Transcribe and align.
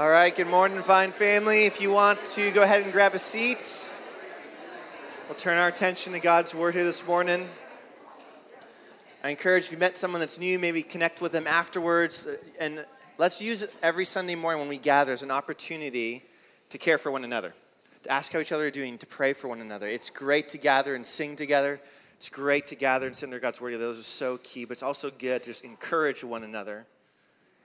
All 0.00 0.08
right, 0.08 0.34
good 0.34 0.46
morning, 0.46 0.80
fine 0.80 1.10
family. 1.10 1.66
If 1.66 1.78
you 1.78 1.92
want 1.92 2.24
to 2.24 2.50
go 2.52 2.62
ahead 2.62 2.82
and 2.82 2.90
grab 2.90 3.12
a 3.12 3.18
seat, 3.18 3.92
we'll 5.28 5.36
turn 5.36 5.58
our 5.58 5.68
attention 5.68 6.14
to 6.14 6.20
God's 6.20 6.54
Word 6.54 6.72
here 6.72 6.84
this 6.84 7.06
morning. 7.06 7.46
I 9.22 9.28
encourage 9.28 9.64
if 9.64 9.72
you 9.72 9.76
met 9.76 9.98
someone 9.98 10.20
that's 10.20 10.40
new, 10.40 10.58
maybe 10.58 10.82
connect 10.82 11.20
with 11.20 11.32
them 11.32 11.46
afterwards. 11.46 12.34
And 12.58 12.86
let's 13.18 13.42
use 13.42 13.60
it 13.60 13.74
every 13.82 14.06
Sunday 14.06 14.36
morning 14.36 14.60
when 14.60 14.70
we 14.70 14.78
gather 14.78 15.12
as 15.12 15.22
an 15.22 15.30
opportunity 15.30 16.22
to 16.70 16.78
care 16.78 16.96
for 16.96 17.12
one 17.12 17.24
another, 17.24 17.52
to 18.04 18.10
ask 18.10 18.32
how 18.32 18.38
each 18.38 18.52
other 18.52 18.68
are 18.68 18.70
doing, 18.70 18.96
to 18.96 19.06
pray 19.06 19.34
for 19.34 19.48
one 19.48 19.60
another. 19.60 19.86
It's 19.86 20.08
great 20.08 20.48
to 20.48 20.56
gather 20.56 20.94
and 20.94 21.04
sing 21.04 21.36
together. 21.36 21.78
It's 22.14 22.30
great 22.30 22.66
to 22.68 22.74
gather 22.74 23.06
and 23.06 23.14
sing 23.14 23.26
under 23.28 23.38
God's 23.38 23.60
Word. 23.60 23.74
Those 23.74 24.00
are 24.00 24.02
so 24.02 24.38
key, 24.38 24.64
but 24.64 24.72
it's 24.72 24.82
also 24.82 25.10
good 25.10 25.42
to 25.42 25.50
just 25.50 25.62
encourage 25.62 26.24
one 26.24 26.42
another. 26.42 26.86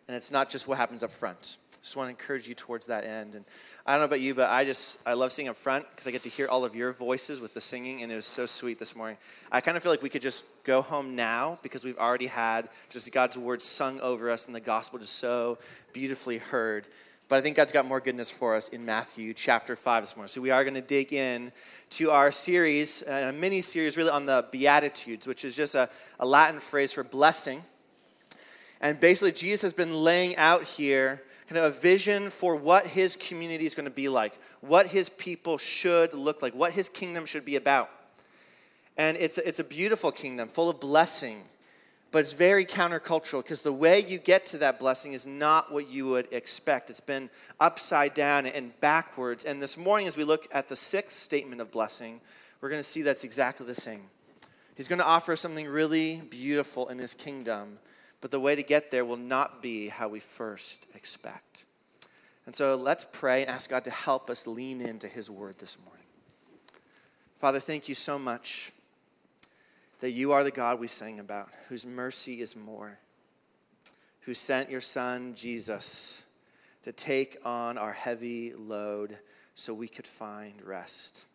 And 0.08 0.16
it's 0.16 0.32
not 0.32 0.50
just 0.50 0.68
what 0.68 0.78
happens 0.78 1.04
up 1.04 1.12
front 1.12 1.58
just 1.86 1.96
want 1.96 2.08
to 2.08 2.10
encourage 2.10 2.48
you 2.48 2.56
towards 2.56 2.88
that 2.88 3.04
end. 3.04 3.36
And 3.36 3.46
I 3.86 3.92
don't 3.92 4.02
know 4.02 4.06
about 4.06 4.20
you, 4.20 4.34
but 4.34 4.50
I 4.50 4.66
just, 4.66 5.08
I 5.08 5.14
love 5.14 5.32
singing 5.32 5.52
up 5.52 5.56
front 5.56 5.86
because 5.92 6.08
I 6.08 6.12
get 6.12 6.24
to 6.24 6.30
hear 6.30 6.48
all 6.48 6.66
of 6.66 6.76
your 6.76 6.92
voices 6.92 7.40
with 7.40 7.54
the 7.54 7.62
singing, 7.62 8.02
and 8.02 8.12
it 8.12 8.16
was 8.16 8.26
so 8.26 8.48
sweet 8.48 8.80
this 8.80 8.96
morning. 8.96 9.18
I 9.52 9.62
kind 9.62 9.78
of 9.78 9.84
feel 9.84 9.92
like 9.92 10.02
we 10.02 10.10
could 10.10 10.24
just 10.24 10.66
go 10.66 10.82
home 10.82 11.16
now 11.16 11.60
because 11.62 11.86
we've 11.86 12.00
already 12.00 12.26
had 12.26 12.70
just 12.90 13.14
God's 13.14 13.38
word 13.38 13.62
sung 13.62 14.02
over 14.02 14.32
us 14.32 14.48
and 14.48 14.56
the 14.56 14.62
gospel 14.62 14.98
just 14.98 15.18
so 15.18 15.60
beautifully 15.94 16.40
heard. 16.40 16.88
But 17.30 17.38
I 17.38 17.42
think 17.42 17.56
God's 17.56 17.72
got 17.72 17.86
more 17.86 18.00
goodness 18.00 18.32
for 18.32 18.56
us 18.56 18.70
in 18.70 18.84
Matthew 18.84 19.36
chapter 19.36 19.76
5 19.76 20.02
this 20.02 20.16
morning. 20.16 20.30
So 20.30 20.42
we 20.42 20.50
are 20.50 20.64
going 20.64 20.74
to 20.74 20.82
dig 20.82 21.14
in 21.14 21.52
to 21.92 22.10
our 22.10 22.32
series, 22.32 23.08
a 23.08 23.32
mini 23.32 23.62
series 23.62 23.96
really 23.96 24.10
on 24.10 24.26
the 24.26 24.48
Beatitudes, 24.52 25.28
which 25.28 25.46
is 25.46 25.56
just 25.56 25.76
a, 25.76 25.88
a 26.20 26.26
Latin 26.26 26.60
phrase 26.60 26.94
for 26.94 27.04
blessing. 27.04 27.62
And 28.82 29.00
basically, 29.00 29.32
Jesus 29.32 29.62
has 29.62 29.74
been 29.74 29.94
laying 29.94 30.36
out 30.38 30.64
here 30.64 31.22
kind 31.48 31.60
of 31.60 31.76
a 31.76 31.80
vision 31.80 32.30
for 32.30 32.56
what 32.56 32.88
his 32.88 33.16
community 33.16 33.66
is 33.66 33.76
going 33.76 33.88
to 33.88 33.94
be 33.94 34.10
like, 34.10 34.38
what 34.62 34.88
his 34.88 35.10
people 35.10 35.58
should 35.58 36.14
look 36.14 36.42
like, 36.42 36.54
what 36.54 36.72
his 36.72 36.90
kingdom 36.90 37.26
should 37.26 37.46
be 37.46 37.56
about. 37.56 37.90
And 38.98 39.18
it's, 39.18 39.38
it's 39.38 39.60
a 39.60 39.64
beautiful 39.64 40.12
kingdom 40.12 40.48
full 40.48 40.70
of 40.70 40.80
blessing, 40.80 41.42
but 42.12 42.20
it's 42.20 42.34
very 42.34 42.66
countercultural 42.66 43.44
because 43.44 43.62
the 43.62 43.74
way 43.74 44.00
you 44.00 44.18
get 44.18 44.46
to 44.48 44.58
that 44.60 44.80
blessing 44.80 45.14
is 45.14 45.28
not 45.28 45.72
what 45.72 45.90
you 45.90 46.08
would 46.08 46.32
expect. 46.32 46.90
It's 46.90 47.02
been 47.02 47.30
upside 47.60 48.14
down 48.14 48.46
and 48.46 48.80
backwards. 48.80 49.46
And 49.46 49.62
this 49.62 49.78
morning, 49.78 50.08
as 50.08 50.18
we 50.18 50.24
look 50.24 50.48
at 50.52 50.70
the 50.70 50.76
sixth 50.76 51.12
statement 51.12 51.62
of 51.62 51.72
blessing, 51.72 52.22
we're 52.62 52.70
going 52.70 52.80
to 52.80 52.84
see 52.84 53.02
that's 53.02 53.26
exactly 53.26 53.66
the 53.66 53.76
same. 53.76 54.02
He's 54.76 54.88
going 54.88 55.00
to 55.00 55.06
offer 55.06 55.36
something 55.36 55.68
really 55.68 56.22
beautiful 56.30 56.88
in 56.88 57.00
his 57.00 57.14
kingdom 57.14 57.80
but 58.22 58.32
the 58.32 58.40
way 58.40 58.56
to 58.56 58.64
get 58.64 58.92
there 58.92 59.06
will 59.06 59.18
not 59.18 59.62
be 59.62 59.90
how 59.90 60.08
we 60.08 60.20
first 60.20 60.96
expect. 60.96 61.66
And 62.46 62.56
so 62.56 62.76
let's 62.76 63.04
pray 63.04 63.42
and 63.42 63.50
ask 63.50 63.70
God 63.70 63.84
to 63.86 63.92
help 63.92 64.30
us 64.30 64.48
lean 64.48 64.82
into 64.82 65.08
His 65.08 65.30
word 65.30 65.58
this 65.60 65.84
morning. 65.84 66.06
Father, 67.36 67.60
thank 67.60 67.90
you 67.90 67.96
so 67.96 68.18
much 68.18 68.72
that 70.00 70.12
you 70.12 70.32
are 70.32 70.44
the 70.44 70.52
God 70.52 70.80
we 70.80 70.88
sang 70.88 71.20
about, 71.20 71.50
whose 71.70 71.86
mercy 71.86 72.42
is 72.42 72.56
more, 72.56 73.00
who 74.22 74.34
sent 74.34 74.70
your 74.70 74.82
Son, 74.82 75.34
Jesus, 75.36 76.30
to 76.84 76.92
take 76.92 77.38
on 77.44 77.78
our 77.78 77.94
heavy 77.94 78.54
load 78.54 79.18
so 79.56 79.74
we 79.74 79.88
could 79.88 80.08
find 80.08 80.62
rest. 80.64 81.26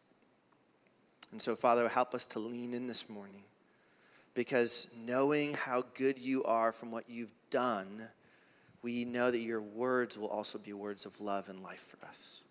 And 1.33 1.41
so, 1.41 1.55
Father, 1.55 1.89
help 1.89 2.15
us 2.15 2.27
to 2.27 2.39
lean 2.39 2.75
in 2.75 2.87
this 2.87 3.11
morning 3.11 3.45
because 4.35 4.95
knowing 5.05 5.55
how 5.55 5.85
good 5.95 6.19
you 6.19 6.45
are 6.45 6.73
from 6.73 6.91
what 6.91 7.09
you've 7.09 7.33
done, 7.51 8.09
we 8.83 9.05
know 9.05 9.31
that 9.31 9.41
your 9.41 9.61
words 9.61 10.17
will 10.17 10.29
also 10.29 10.59
be 10.59 10.73
words 10.73 11.05
of 11.07 11.21
love 11.21 11.49
and 11.49 11.63
life 11.63 11.81
for 11.97 12.07
us. 12.07 12.45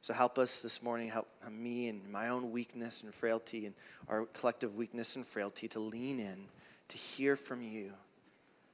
So 0.00 0.12
help 0.12 0.36
us 0.36 0.60
this 0.60 0.82
morning, 0.82 1.08
help 1.08 1.28
me 1.50 1.88
and 1.88 2.12
my 2.12 2.28
own 2.28 2.50
weakness 2.50 3.02
and 3.02 3.14
frailty 3.14 3.64
and 3.64 3.74
our 4.06 4.26
collective 4.26 4.76
weakness 4.76 5.16
and 5.16 5.24
frailty 5.24 5.66
to 5.68 5.80
lean 5.80 6.20
in, 6.20 6.48
to 6.88 6.98
hear 6.98 7.36
from 7.36 7.62
you 7.62 7.90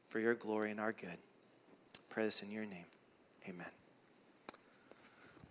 for 0.08 0.18
your 0.18 0.34
glory 0.34 0.72
and 0.72 0.80
our 0.80 0.92
good. 0.92 1.18
pray 2.08 2.24
this 2.24 2.42
in 2.42 2.50
your 2.50 2.66
name. 2.66 2.86
Amen. 3.48 3.79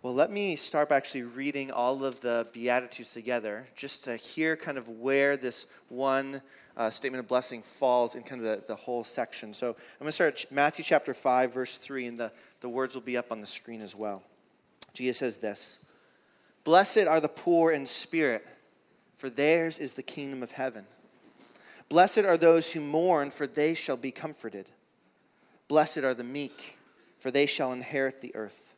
Well, 0.02 0.14
let 0.14 0.32
me 0.32 0.56
start 0.56 0.88
by 0.88 0.96
actually 0.96 1.24
reading 1.24 1.72
all 1.72 2.06
of 2.06 2.22
the 2.22 2.48
Beatitudes 2.54 3.14
together, 3.14 3.66
just 3.76 4.06
to 4.06 4.16
hear 4.16 4.56
kind 4.56 4.78
of 4.78 4.88
where 4.88 5.36
this 5.36 5.78
one 5.90 6.42
uh, 6.78 6.90
statement 6.90 7.22
of 7.22 7.28
blessing 7.28 7.62
falls 7.62 8.16
in 8.16 8.24
kind 8.24 8.40
of 8.40 8.48
the, 8.48 8.64
the 8.66 8.76
whole 8.76 9.04
section. 9.04 9.54
So 9.54 9.72
I'm 9.72 9.76
going 10.00 10.08
to 10.08 10.14
start 10.14 10.46
at 10.46 10.52
Matthew 10.54 10.86
chapter 10.86 11.14
5, 11.14 11.54
verse 11.54 11.76
3, 11.76 12.08
and 12.08 12.18
the, 12.18 12.32
the 12.62 12.70
words 12.70 12.96
will 12.96 13.02
be 13.02 13.18
up 13.18 13.30
on 13.30 13.42
the 13.42 13.46
screen 13.46 13.82
as 13.82 13.94
well. 13.94 14.24
Jesus 14.94 15.18
says 15.18 15.40
this 15.40 15.92
Blessed 16.64 17.00
are 17.00 17.20
the 17.20 17.28
poor 17.28 17.74
in 17.74 17.86
spirit, 17.86 18.48
for 19.16 19.30
theirs 19.30 19.80
is 19.80 19.96
the 19.96 20.02
kingdom 20.02 20.42
of 20.42 20.52
heaven. 20.52 20.86
Blessed 21.90 22.20
are 22.20 22.38
those 22.38 22.72
who 22.72 22.80
mourn, 22.80 23.32
for 23.32 23.48
they 23.48 23.74
shall 23.74 23.98
be 23.98 24.12
comforted. 24.12 24.68
Blessed 25.68 26.06
are 26.06 26.14
the 26.14 26.24
meek, 26.24 26.78
for 27.18 27.32
they 27.32 27.46
shall 27.46 27.74
inherit 27.74 28.22
the 28.22 28.34
earth. 28.34 28.78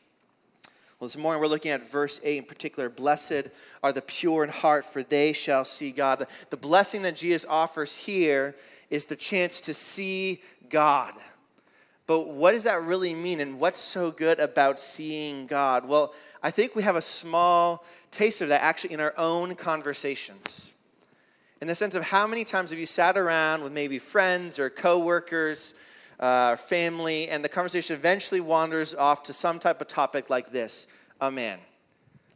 Well, 1.01 1.07
this 1.07 1.17
morning 1.17 1.41
we're 1.41 1.47
looking 1.47 1.71
at 1.71 1.81
verse 1.81 2.21
8 2.23 2.37
in 2.37 2.43
particular. 2.43 2.87
Blessed 2.87 3.47
are 3.81 3.91
the 3.91 4.03
pure 4.03 4.43
in 4.43 4.51
heart, 4.51 4.85
for 4.85 5.01
they 5.01 5.33
shall 5.33 5.65
see 5.65 5.89
God. 5.89 6.27
The 6.51 6.57
blessing 6.57 7.01
that 7.01 7.15
Jesus 7.15 7.43
offers 7.43 8.05
here 8.05 8.53
is 8.91 9.07
the 9.07 9.15
chance 9.15 9.59
to 9.61 9.73
see 9.73 10.43
God. 10.69 11.13
But 12.05 12.27
what 12.27 12.51
does 12.51 12.65
that 12.65 12.83
really 12.83 13.15
mean, 13.15 13.39
and 13.39 13.59
what's 13.59 13.79
so 13.79 14.11
good 14.11 14.39
about 14.39 14.79
seeing 14.79 15.47
God? 15.47 15.89
Well, 15.89 16.13
I 16.43 16.51
think 16.51 16.75
we 16.75 16.83
have 16.83 16.95
a 16.95 17.01
small 17.01 17.83
taste 18.11 18.41
of 18.41 18.49
that 18.49 18.61
actually 18.61 18.93
in 18.93 18.99
our 18.99 19.15
own 19.17 19.55
conversations. 19.55 20.77
In 21.61 21.67
the 21.67 21.73
sense 21.73 21.95
of 21.95 22.03
how 22.03 22.27
many 22.27 22.43
times 22.43 22.69
have 22.69 22.79
you 22.79 22.85
sat 22.85 23.17
around 23.17 23.63
with 23.63 23.73
maybe 23.73 23.97
friends 23.97 24.59
or 24.59 24.69
coworkers 24.69 25.83
uh, 26.21 26.55
family, 26.55 27.27
and 27.27 27.43
the 27.43 27.49
conversation 27.49 27.95
eventually 27.95 28.39
wanders 28.39 28.93
off 28.95 29.23
to 29.23 29.33
some 29.33 29.59
type 29.59 29.81
of 29.81 29.87
topic 29.87 30.29
like 30.29 30.51
this 30.51 30.97
a 31.19 31.29
man, 31.29 31.59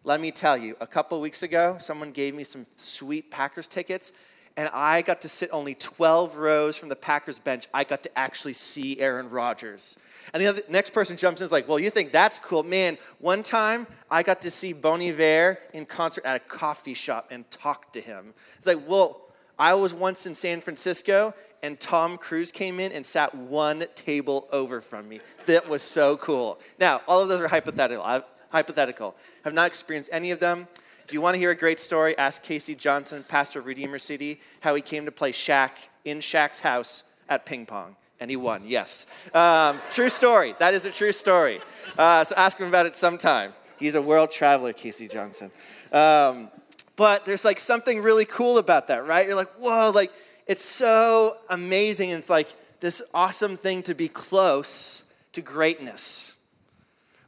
let 0.03 0.21
me 0.21 0.29
tell 0.29 0.57
you, 0.57 0.75
a 0.79 0.85
couple 0.85 1.19
weeks 1.19 1.41
ago, 1.41 1.77
someone 1.79 2.11
gave 2.11 2.35
me 2.35 2.43
some 2.43 2.65
sweet 2.75 3.31
Packers 3.31 3.67
tickets, 3.67 4.11
and 4.55 4.69
I 4.71 5.01
got 5.01 5.21
to 5.21 5.29
sit 5.29 5.49
only 5.51 5.73
12 5.73 6.37
rows 6.37 6.77
from 6.77 6.89
the 6.89 6.95
Packers 6.95 7.39
bench. 7.39 7.65
I 7.73 7.83
got 7.83 8.03
to 8.03 8.17
actually 8.17 8.53
see 8.53 8.99
Aaron 8.99 9.29
Rodgers. 9.29 9.99
And 10.33 10.41
the 10.41 10.47
other, 10.47 10.61
next 10.69 10.91
person 10.91 11.17
jumps 11.17 11.41
in 11.41 11.45
is 11.45 11.51
like, 11.51 11.67
Well, 11.67 11.79
you 11.79 11.89
think 11.89 12.11
that's 12.11 12.39
cool? 12.39 12.63
Man, 12.63 12.97
one 13.19 13.43
time 13.43 13.87
I 14.09 14.23
got 14.23 14.41
to 14.41 14.51
see 14.51 14.73
Bon 14.73 15.01
Iver 15.01 15.57
in 15.73 15.85
concert 15.85 16.25
at 16.25 16.35
a 16.35 16.39
coffee 16.39 16.93
shop 16.93 17.27
and 17.31 17.49
talk 17.51 17.91
to 17.93 18.01
him. 18.01 18.33
It's 18.57 18.67
like, 18.67 18.87
Well, 18.87 19.21
I 19.57 19.73
was 19.73 19.93
once 19.93 20.25
in 20.25 20.35
San 20.35 20.61
Francisco 20.61 21.33
and 21.65 21.79
Tom 21.79 22.17
Cruise 22.17 22.51
came 22.51 22.79
in 22.79 22.91
and 22.91 23.03
sat 23.03 23.33
one 23.33 23.85
table 23.95 24.47
over 24.51 24.81
from 24.81 25.09
me. 25.09 25.19
That 25.47 25.67
was 25.67 25.81
so 25.81 26.15
cool. 26.15 26.59
Now, 26.79 27.01
all 27.07 27.23
of 27.23 27.27
those 27.27 27.41
are 27.41 27.47
hypothetical. 27.47 28.03
I've, 28.03 28.23
hypothetical. 28.51 29.15
Have 29.43 29.55
not 29.55 29.67
experienced 29.67 30.11
any 30.13 30.29
of 30.29 30.39
them. 30.39 30.67
If 31.03 31.11
you 31.11 31.21
want 31.21 31.33
to 31.33 31.39
hear 31.39 31.49
a 31.49 31.55
great 31.55 31.79
story, 31.79 32.15
ask 32.17 32.43
Casey 32.43 32.75
Johnson, 32.75 33.23
pastor 33.27 33.59
of 33.59 33.65
Redeemer 33.65 33.97
City, 33.97 34.39
how 34.61 34.75
he 34.75 34.81
came 34.81 35.05
to 35.05 35.11
play 35.11 35.31
Shaq 35.31 35.89
in 36.03 36.19
Shaq's 36.19 36.59
house 36.59 37.15
at 37.27 37.47
ping 37.47 37.65
pong. 37.65 37.95
And 38.19 38.29
he 38.29 38.37
won, 38.37 38.61
yes. 38.63 39.29
Um, 39.35 39.79
true 39.89 40.09
story. 40.09 40.53
That 40.59 40.73
is 40.75 40.85
a 40.85 40.91
true 40.91 41.11
story. 41.11 41.59
Uh, 41.97 42.23
so 42.23 42.35
ask 42.37 42.59
him 42.59 42.67
about 42.67 42.85
it 42.85 42.95
sometime. 42.95 43.51
He's 43.79 43.95
a 43.95 44.01
world 44.01 44.31
traveler, 44.31 44.71
Casey 44.71 45.07
Johnson. 45.07 45.51
Um, 45.91 46.49
but 46.95 47.25
there's 47.25 47.43
like 47.43 47.59
something 47.59 48.01
really 48.01 48.25
cool 48.25 48.57
about 48.57 48.87
that, 48.87 49.05
right? 49.05 49.25
You're 49.25 49.35
like, 49.35 49.51
whoa, 49.59 49.91
like 49.93 50.11
it's 50.47 50.63
so 50.63 51.35
amazing. 51.49 52.11
And 52.11 52.19
it's 52.19 52.29
like 52.29 52.53
this 52.79 53.09
awesome 53.13 53.55
thing 53.55 53.83
to 53.83 53.93
be 53.93 54.07
close 54.07 55.11
to 55.33 55.41
greatness. 55.41 56.43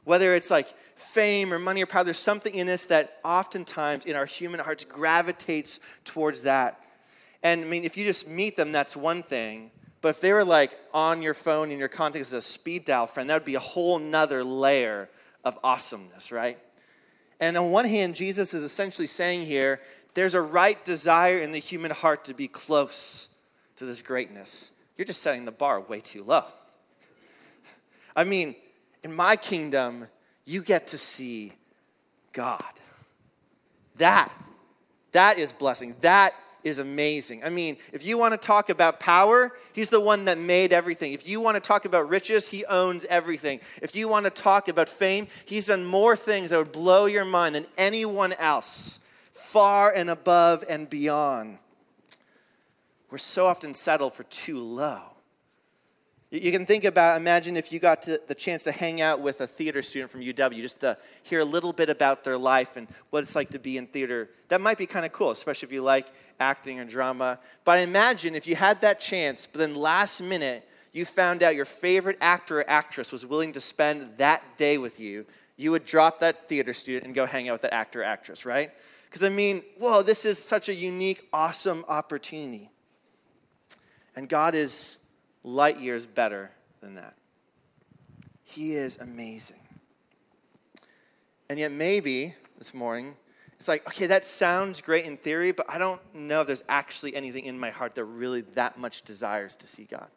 Whether 0.04 0.34
it's 0.34 0.50
like 0.50 0.68
fame 0.94 1.52
or 1.52 1.58
money 1.58 1.82
or 1.82 1.86
power, 1.86 2.04
there's 2.04 2.18
something 2.18 2.54
in 2.54 2.68
us 2.68 2.86
that 2.86 3.18
oftentimes 3.24 4.06
in 4.06 4.16
our 4.16 4.26
human 4.26 4.60
hearts 4.60 4.84
gravitates 4.84 5.80
towards 6.04 6.44
that. 6.44 6.80
And 7.42 7.62
I 7.62 7.64
mean, 7.64 7.84
if 7.84 7.96
you 7.96 8.04
just 8.04 8.30
meet 8.30 8.56
them, 8.56 8.72
that's 8.72 8.96
one 8.96 9.22
thing. 9.22 9.70
But 10.00 10.10
if 10.10 10.20
they 10.20 10.32
were 10.32 10.44
like 10.44 10.78
on 10.94 11.22
your 11.22 11.34
phone 11.34 11.70
in 11.70 11.78
your 11.78 11.88
contact 11.88 12.20
as 12.20 12.32
a 12.32 12.40
speed 12.40 12.84
dial 12.84 13.06
friend, 13.06 13.28
that 13.30 13.34
would 13.34 13.44
be 13.44 13.56
a 13.56 13.60
whole 13.60 13.98
nother 13.98 14.44
layer 14.44 15.08
of 15.44 15.58
awesomeness, 15.62 16.32
right? 16.32 16.58
And 17.40 17.56
on 17.56 17.70
one 17.70 17.84
hand, 17.84 18.16
Jesus 18.16 18.54
is 18.54 18.64
essentially 18.64 19.06
saying 19.06 19.46
here 19.46 19.80
there's 20.14 20.34
a 20.34 20.42
right 20.42 20.82
desire 20.84 21.38
in 21.38 21.52
the 21.52 21.58
human 21.58 21.90
heart 21.90 22.24
to 22.26 22.34
be 22.34 22.48
close 22.48 23.38
to 23.76 23.84
this 23.84 24.02
greatness. 24.02 24.82
You're 24.96 25.04
just 25.04 25.22
setting 25.22 25.44
the 25.44 25.52
bar 25.52 25.80
way 25.80 26.00
too 26.00 26.24
low. 26.24 26.44
I 28.16 28.24
mean, 28.24 28.56
in 29.04 29.14
my 29.14 29.36
kingdom, 29.36 30.08
you 30.44 30.62
get 30.62 30.88
to 30.88 30.98
see 30.98 31.52
God. 32.32 32.62
That, 33.96 34.32
that 35.12 35.38
is 35.38 35.52
blessing. 35.52 35.94
That 36.00 36.32
is 36.64 36.78
amazing. 36.78 37.44
I 37.44 37.48
mean, 37.48 37.76
if 37.92 38.06
you 38.06 38.18
want 38.18 38.32
to 38.32 38.38
talk 38.38 38.68
about 38.68 39.00
power, 39.00 39.52
he's 39.72 39.90
the 39.90 40.00
one 40.00 40.24
that 40.24 40.38
made 40.38 40.72
everything. 40.72 41.12
If 41.12 41.28
you 41.28 41.40
want 41.40 41.54
to 41.56 41.60
talk 41.60 41.84
about 41.84 42.08
riches, 42.08 42.50
he 42.50 42.64
owns 42.66 43.04
everything. 43.06 43.60
If 43.82 43.94
you 43.94 44.08
want 44.08 44.24
to 44.24 44.30
talk 44.30 44.68
about 44.68 44.88
fame, 44.88 45.28
he's 45.46 45.66
done 45.66 45.84
more 45.84 46.16
things 46.16 46.50
that 46.50 46.58
would 46.58 46.72
blow 46.72 47.06
your 47.06 47.24
mind 47.24 47.54
than 47.54 47.66
anyone 47.76 48.32
else, 48.34 49.07
far 49.38 49.92
and 49.94 50.10
above 50.10 50.64
and 50.68 50.90
beyond. 50.90 51.58
We're 53.10 53.18
so 53.18 53.46
often 53.46 53.72
settled 53.72 54.12
for 54.12 54.24
too 54.24 54.60
low. 54.60 55.00
You 56.30 56.52
can 56.52 56.66
think 56.66 56.84
about, 56.84 57.18
imagine 57.18 57.56
if 57.56 57.72
you 57.72 57.78
got 57.80 58.02
the 58.02 58.34
chance 58.34 58.64
to 58.64 58.72
hang 58.72 59.00
out 59.00 59.20
with 59.20 59.40
a 59.40 59.46
theater 59.46 59.80
student 59.80 60.10
from 60.10 60.20
UW, 60.20 60.60
just 60.60 60.80
to 60.82 60.98
hear 61.22 61.40
a 61.40 61.44
little 61.44 61.72
bit 61.72 61.88
about 61.88 62.22
their 62.22 62.36
life 62.36 62.76
and 62.76 62.86
what 63.08 63.22
it's 63.22 63.34
like 63.34 63.48
to 63.50 63.58
be 63.58 63.78
in 63.78 63.86
theater. 63.86 64.28
That 64.48 64.60
might 64.60 64.76
be 64.76 64.84
kind 64.84 65.06
of 65.06 65.12
cool, 65.12 65.30
especially 65.30 65.68
if 65.68 65.72
you 65.72 65.80
like 65.80 66.06
acting 66.38 66.80
or 66.80 66.84
drama. 66.84 67.38
But 67.64 67.80
imagine 67.80 68.34
if 68.34 68.46
you 68.46 68.56
had 68.56 68.82
that 68.82 69.00
chance, 69.00 69.46
but 69.46 69.58
then 69.58 69.74
last 69.74 70.20
minute 70.20 70.68
you 70.92 71.06
found 71.06 71.42
out 71.42 71.54
your 71.54 71.64
favorite 71.64 72.18
actor 72.20 72.60
or 72.60 72.68
actress 72.68 73.10
was 73.10 73.24
willing 73.24 73.52
to 73.52 73.60
spend 73.60 74.18
that 74.18 74.42
day 74.58 74.76
with 74.76 75.00
you, 75.00 75.24
you 75.56 75.70
would 75.70 75.86
drop 75.86 76.20
that 76.20 76.46
theater 76.46 76.74
student 76.74 77.06
and 77.06 77.14
go 77.14 77.24
hang 77.24 77.48
out 77.48 77.52
with 77.52 77.62
that 77.62 77.74
actor 77.74 78.02
or 78.02 78.04
actress, 78.04 78.44
right? 78.44 78.70
Because 79.08 79.22
I 79.22 79.30
mean, 79.30 79.62
whoa, 79.78 80.02
this 80.02 80.24
is 80.24 80.38
such 80.38 80.68
a 80.68 80.74
unique, 80.74 81.26
awesome 81.32 81.84
opportunity. 81.88 82.68
And 84.14 84.28
God 84.28 84.54
is 84.54 85.06
light 85.42 85.78
years 85.78 86.04
better 86.04 86.50
than 86.80 86.94
that. 86.96 87.14
He 88.44 88.74
is 88.74 89.00
amazing. 89.00 89.60
And 91.48 91.58
yet, 91.58 91.72
maybe 91.72 92.34
this 92.58 92.74
morning, 92.74 93.14
it's 93.56 93.68
like, 93.68 93.86
okay, 93.88 94.06
that 94.06 94.24
sounds 94.24 94.80
great 94.80 95.04
in 95.04 95.16
theory, 95.16 95.52
but 95.52 95.66
I 95.68 95.78
don't 95.78 96.00
know 96.14 96.42
if 96.42 96.46
there's 96.46 96.64
actually 96.68 97.16
anything 97.16 97.44
in 97.44 97.58
my 97.58 97.70
heart 97.70 97.94
that 97.94 98.04
really 98.04 98.42
that 98.42 98.78
much 98.78 99.02
desires 99.02 99.56
to 99.56 99.66
see 99.66 99.86
God. 99.90 100.08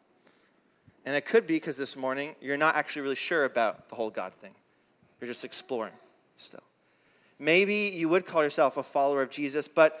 And 1.04 1.16
it 1.16 1.24
could 1.24 1.46
be 1.46 1.54
because 1.54 1.76
this 1.76 1.96
morning 1.96 2.36
you're 2.40 2.56
not 2.56 2.76
actually 2.76 3.02
really 3.02 3.16
sure 3.16 3.44
about 3.44 3.88
the 3.88 3.96
whole 3.96 4.10
God 4.10 4.32
thing. 4.32 4.54
You're 5.20 5.28
just 5.28 5.44
exploring 5.44 5.94
still. 6.36 6.62
Maybe 7.42 7.90
you 7.92 8.08
would 8.08 8.24
call 8.24 8.44
yourself 8.44 8.76
a 8.76 8.84
follower 8.84 9.20
of 9.20 9.28
Jesus, 9.28 9.66
but 9.66 10.00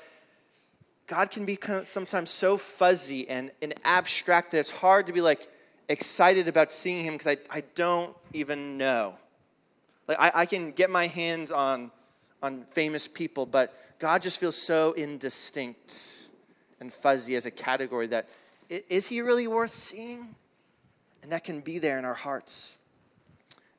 God 1.08 1.32
can 1.32 1.44
be 1.44 1.58
sometimes 1.82 2.30
so 2.30 2.56
fuzzy 2.56 3.28
and, 3.28 3.50
and 3.60 3.74
abstract 3.82 4.52
that 4.52 4.60
it's 4.60 4.70
hard 4.70 5.08
to 5.08 5.12
be 5.12 5.20
like 5.20 5.48
excited 5.88 6.46
about 6.46 6.70
seeing 6.72 7.04
Him 7.04 7.14
because 7.14 7.26
I, 7.26 7.36
I 7.50 7.64
don't 7.74 8.16
even 8.32 8.78
know. 8.78 9.14
Like 10.06 10.20
I, 10.20 10.30
I 10.36 10.46
can 10.46 10.70
get 10.70 10.88
my 10.88 11.08
hands 11.08 11.50
on, 11.50 11.90
on 12.44 12.62
famous 12.62 13.08
people, 13.08 13.44
but 13.44 13.74
God 13.98 14.22
just 14.22 14.38
feels 14.38 14.56
so 14.56 14.92
indistinct 14.92 16.28
and 16.78 16.92
fuzzy 16.92 17.34
as 17.34 17.44
a 17.44 17.50
category 17.50 18.06
that 18.06 18.28
is 18.68 19.08
He 19.08 19.20
really 19.20 19.48
worth 19.48 19.74
seeing? 19.74 20.36
And 21.24 21.32
that 21.32 21.42
can 21.42 21.60
be 21.60 21.80
there 21.80 21.98
in 21.98 22.04
our 22.04 22.14
hearts. 22.14 22.78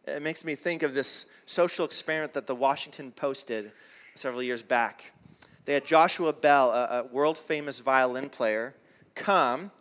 It 0.05 0.21
makes 0.21 0.43
me 0.43 0.55
think 0.55 0.83
of 0.83 0.93
this 0.93 1.41
social 1.45 1.85
experiment 1.85 2.33
that 2.33 2.47
the 2.47 2.55
Washington 2.55 3.11
Post 3.11 3.47
did 3.47 3.71
several 4.15 4.43
years 4.43 4.61
back. 4.61 5.13
They 5.65 5.73
had 5.73 5.85
Joshua 5.85 6.33
Bell, 6.33 6.71
a, 6.71 6.99
a 6.99 7.03
world 7.05 7.37
famous 7.37 7.79
violin 7.79 8.29
player, 8.29 8.75
come 9.15 9.71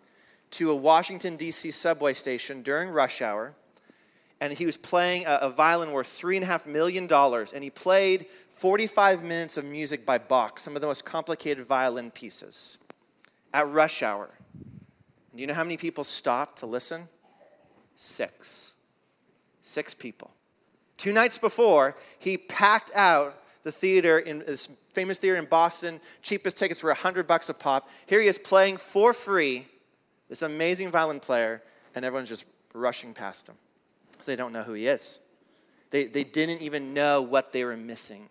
to 0.52 0.70
a 0.70 0.76
Washington, 0.76 1.36
D.C. 1.36 1.70
subway 1.70 2.12
station 2.12 2.62
during 2.62 2.90
rush 2.90 3.20
hour. 3.20 3.54
And 4.40 4.52
he 4.52 4.66
was 4.66 4.76
playing 4.76 5.26
a, 5.26 5.38
a 5.42 5.50
violin 5.50 5.92
worth 5.92 6.06
$3.5 6.06 6.66
million. 6.66 7.08
And 7.10 7.64
he 7.64 7.70
played 7.70 8.26
45 8.48 9.22
minutes 9.22 9.56
of 9.56 9.64
music 9.64 10.04
by 10.04 10.18
Bach, 10.18 10.60
some 10.60 10.76
of 10.76 10.82
the 10.82 10.88
most 10.88 11.04
complicated 11.04 11.66
violin 11.66 12.10
pieces, 12.10 12.84
at 13.52 13.68
rush 13.68 14.02
hour. 14.02 14.30
Do 15.34 15.40
you 15.40 15.46
know 15.46 15.54
how 15.54 15.64
many 15.64 15.76
people 15.76 16.04
stopped 16.04 16.58
to 16.58 16.66
listen? 16.66 17.08
Six. 17.94 18.71
Six 19.72 19.94
people. 19.94 20.30
Two 20.98 21.12
nights 21.12 21.38
before, 21.38 21.96
he 22.19 22.36
packed 22.36 22.90
out 22.94 23.34
the 23.62 23.72
theater 23.72 24.19
in 24.19 24.40
this 24.40 24.66
famous 24.92 25.16
theater 25.16 25.38
in 25.38 25.46
Boston. 25.46 25.98
Cheapest 26.20 26.58
tickets 26.58 26.82
were 26.82 26.90
100 26.90 27.26
bucks 27.26 27.48
a 27.48 27.54
pop. 27.54 27.88
Here 28.04 28.20
he 28.20 28.26
is 28.26 28.38
playing 28.38 28.76
for 28.76 29.14
free, 29.14 29.64
this 30.28 30.42
amazing 30.42 30.90
violin 30.90 31.20
player, 31.20 31.62
and 31.94 32.04
everyone's 32.04 32.28
just 32.28 32.44
rushing 32.74 33.14
past 33.14 33.48
him 33.48 33.54
because 34.10 34.26
they 34.26 34.36
don't 34.36 34.52
know 34.52 34.62
who 34.62 34.74
he 34.74 34.86
is. 34.86 35.26
They, 35.90 36.04
they 36.04 36.25
didn't 36.25 36.60
even 36.60 36.92
know 36.92 37.22
what 37.22 37.54
they 37.54 37.64
were 37.64 37.76
missing. 37.76 38.28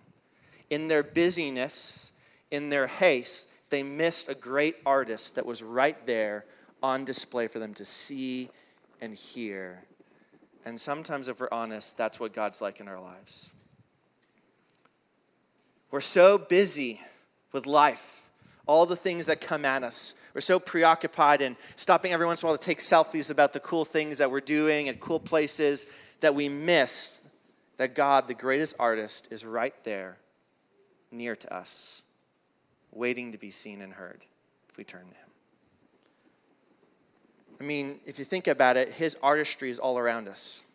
In 0.69 0.89
their 0.89 1.01
busyness, 1.01 2.13
in 2.51 2.69
their 2.69 2.85
haste, 2.85 3.49
they 3.71 3.81
missed 3.81 4.29
a 4.29 4.35
great 4.35 4.75
artist 4.85 5.33
that 5.37 5.45
was 5.47 5.63
right 5.63 6.05
there 6.05 6.45
on 6.83 7.03
display 7.03 7.47
for 7.47 7.57
them 7.57 7.73
to 7.73 7.85
see 7.85 8.49
and 9.01 9.15
hear. 9.15 9.79
And 10.65 10.79
sometimes, 10.79 11.27
if 11.27 11.39
we're 11.39 11.49
honest, 11.51 11.97
that's 11.97 12.19
what 12.19 12.33
God's 12.33 12.61
like 12.61 12.79
in 12.79 12.87
our 12.87 12.99
lives. 12.99 13.53
We're 15.89 16.01
so 16.01 16.37
busy 16.37 17.01
with 17.51 17.65
life, 17.65 18.29
all 18.65 18.85
the 18.85 18.95
things 18.95 19.25
that 19.25 19.41
come 19.41 19.65
at 19.65 19.83
us. 19.83 20.23
We're 20.33 20.41
so 20.41 20.59
preoccupied 20.59 21.41
and 21.41 21.57
stopping 21.75 22.13
every 22.13 22.25
once 22.25 22.43
in 22.43 22.47
a 22.47 22.51
while 22.51 22.57
to 22.57 22.63
take 22.63 22.79
selfies 22.79 23.29
about 23.29 23.53
the 23.53 23.59
cool 23.59 23.83
things 23.83 24.19
that 24.19 24.31
we're 24.31 24.39
doing 24.39 24.87
at 24.87 24.99
cool 24.99 25.19
places 25.19 25.93
that 26.21 26.33
we 26.33 26.47
miss 26.47 27.27
that 27.77 27.95
God, 27.95 28.27
the 28.27 28.33
greatest 28.35 28.75
artist, 28.79 29.31
is 29.31 29.43
right 29.43 29.73
there 29.83 30.17
near 31.11 31.35
to 31.35 31.53
us, 31.53 32.03
waiting 32.91 33.31
to 33.31 33.37
be 33.37 33.49
seen 33.49 33.81
and 33.81 33.93
heard 33.93 34.25
if 34.69 34.77
we 34.77 34.83
turn 34.83 35.01
to 35.01 35.15
Him. 35.15 35.30
I 37.61 37.65
mean, 37.65 37.99
if 38.05 38.17
you 38.17 38.25
think 38.25 38.47
about 38.47 38.75
it, 38.75 38.89
His 38.89 39.17
artistry 39.21 39.69
is 39.69 39.77
all 39.77 39.99
around 39.99 40.27
us. 40.27 40.65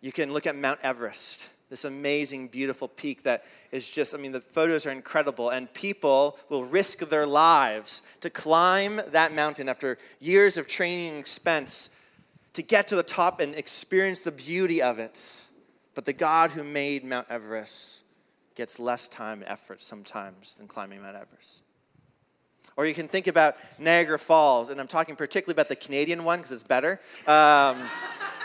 You 0.00 0.10
can 0.10 0.32
look 0.32 0.46
at 0.46 0.56
Mount 0.56 0.80
Everest 0.82 1.54
this 1.70 1.84
amazing, 1.84 2.48
beautiful 2.48 2.88
peak 2.88 3.22
that 3.22 3.44
is 3.70 3.88
just, 3.88 4.12
I 4.12 4.18
mean, 4.18 4.32
the 4.32 4.40
photos 4.40 4.86
are 4.86 4.90
incredible. 4.90 5.50
And 5.50 5.72
people 5.72 6.36
will 6.48 6.64
risk 6.64 6.98
their 7.08 7.26
lives 7.26 8.02
to 8.20 8.28
climb 8.28 9.00
that 9.12 9.32
mountain 9.32 9.68
after 9.68 9.96
years 10.18 10.58
of 10.58 10.66
training 10.66 11.10
and 11.10 11.18
expense 11.18 11.96
to 12.54 12.62
get 12.62 12.88
to 12.88 12.96
the 12.96 13.04
top 13.04 13.38
and 13.38 13.54
experience 13.54 14.20
the 14.20 14.32
beauty 14.32 14.82
of 14.82 14.98
it. 14.98 15.46
But 15.94 16.04
the 16.04 16.12
God 16.12 16.50
who 16.50 16.64
made 16.64 17.04
Mount 17.04 17.28
Everest 17.30 18.02
gets 18.56 18.80
less 18.80 19.06
time 19.06 19.40
and 19.42 19.48
effort 19.48 19.80
sometimes 19.80 20.54
than 20.56 20.66
climbing 20.66 21.02
Mount 21.02 21.16
Everest. 21.16 21.62
Or 22.76 22.86
you 22.86 22.94
can 22.94 23.08
think 23.08 23.26
about 23.26 23.56
Niagara 23.78 24.18
Falls, 24.18 24.70
and 24.70 24.80
I'm 24.80 24.86
talking 24.86 25.16
particularly 25.16 25.54
about 25.54 25.68
the 25.68 25.76
Canadian 25.76 26.24
one 26.24 26.38
because 26.38 26.52
it's 26.52 26.62
better. 26.62 27.00
Um, 27.26 27.76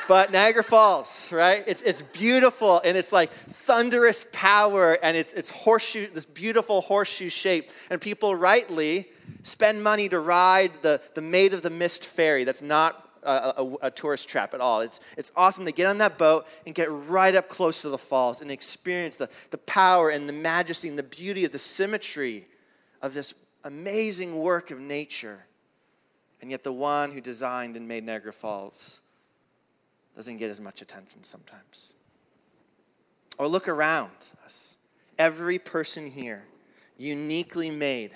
but 0.08 0.32
Niagara 0.32 0.63
Falls, 0.63 1.32
right? 1.32 1.63
It's, 1.65 1.82
it's 1.82 2.01
beautiful 2.01 2.79
and 2.86 2.96
it's 2.96 3.12
like 3.12 3.29
thunderous 3.29 4.27
power 4.34 4.98
and 5.01 5.17
it's, 5.17 5.34
it's 5.34 5.50
horseshoe, 5.50 6.08
this 6.08 6.25
beautiful 6.25 6.82
horseshoe 6.82 7.29
shape. 7.29 7.70
And 7.89 8.00
people 8.00 8.36
rightly 8.36 9.08
spend 9.41 9.84
money 9.84 10.08
to 10.10 10.20
ride 10.20 10.72
the, 10.82 11.01
the 11.15 11.22
Maid 11.22 11.53
of 11.53 11.63
the 11.63 11.72
Mist 11.72 12.05
ferry. 12.05 12.44
That's 12.44 12.62
not 12.62 13.01
a, 13.24 13.53
a, 13.58 13.75
a, 13.88 13.91
tourist 13.91 14.29
trap 14.29 14.53
at 14.53 14.62
all. 14.62 14.82
It's, 14.82 15.00
it's 15.17 15.32
awesome 15.36 15.65
to 15.65 15.72
get 15.72 15.88
on 15.88 15.98
that 15.98 16.20
boat 16.20 16.46
and 16.67 16.75
get 16.75 16.88
right 16.91 17.34
up 17.34 17.50
close 17.50 17.82
to 17.82 17.89
the 17.89 17.98
falls 17.98 18.41
and 18.41 18.51
experience 18.51 19.15
the, 19.15 19.29
the 19.50 19.58
power 19.58 20.10
and 20.10 20.29
the 20.29 20.34
majesty 20.34 20.88
and 20.88 21.00
the 21.00 21.03
beauty 21.03 21.46
of 21.46 21.51
the 21.51 21.60
symmetry 21.60 22.46
of 23.01 23.15
this 23.15 23.34
amazing 23.65 24.39
work 24.39 24.72
of 24.72 24.79
nature. 24.79 25.39
And 26.41 26.51
yet, 26.51 26.63
the 26.63 26.72
one 26.72 27.12
who 27.12 27.19
designed 27.19 27.75
and 27.75 27.88
made 27.88 28.03
Niagara 28.03 28.31
Falls 28.31 29.01
doesn't 30.15 30.38
get 30.38 30.50
as 30.50 30.62
much 30.62 30.81
attention 30.81 31.24
sometimes. 31.24 31.93
Or 33.38 33.48
look 33.48 33.67
around 33.67 34.12
us. 34.45 34.77
Every 35.17 35.60
person 35.60 36.10
here, 36.10 36.43
uniquely 36.98 37.69
made, 37.69 38.12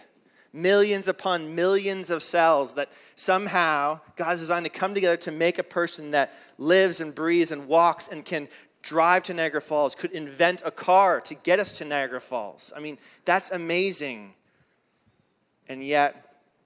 millions 0.54 1.08
upon 1.08 1.56
millions 1.56 2.10
of 2.10 2.24
cells 2.24 2.76
that 2.76 2.92
somehow 3.16 4.00
God's 4.16 4.42
designed 4.42 4.66
to 4.66 4.72
come 4.72 4.94
together 4.94 5.18
to 5.18 5.32
make 5.32 5.60
a 5.60 5.64
person 5.64 6.12
that 6.12 6.34
lives 6.58 7.02
and 7.02 7.14
breathes 7.14 7.52
and 7.52 7.68
walks 7.68 8.08
and 8.08 8.24
can 8.24 8.48
drive 8.82 9.24
to 9.24 9.34
Niagara 9.34 9.62
Falls, 9.62 9.96
could 9.96 10.12
invent 10.12 10.62
a 10.66 10.72
car 10.72 11.20
to 11.22 11.36
get 11.36 11.60
us 11.60 11.78
to 11.80 11.86
Niagara 11.86 12.22
Falls. 12.22 12.72
I 12.76 12.80
mean, 12.80 12.98
that's 13.26 13.52
amazing. 13.52 14.34
And 15.70 15.84
yet, 15.84 16.16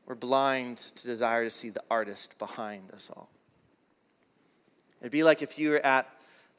we're 0.06 0.16
blind 0.16 0.78
to 0.78 1.06
desire 1.06 1.44
to 1.44 1.50
see 1.50 1.70
the 1.70 1.84
artist 1.92 2.40
behind 2.40 2.92
us 2.92 3.12
all. 3.14 3.30
It'd 5.02 5.12
be 5.12 5.24
like 5.24 5.42
if 5.42 5.60
you 5.60 5.72
were 5.72 5.86
at 5.86 6.08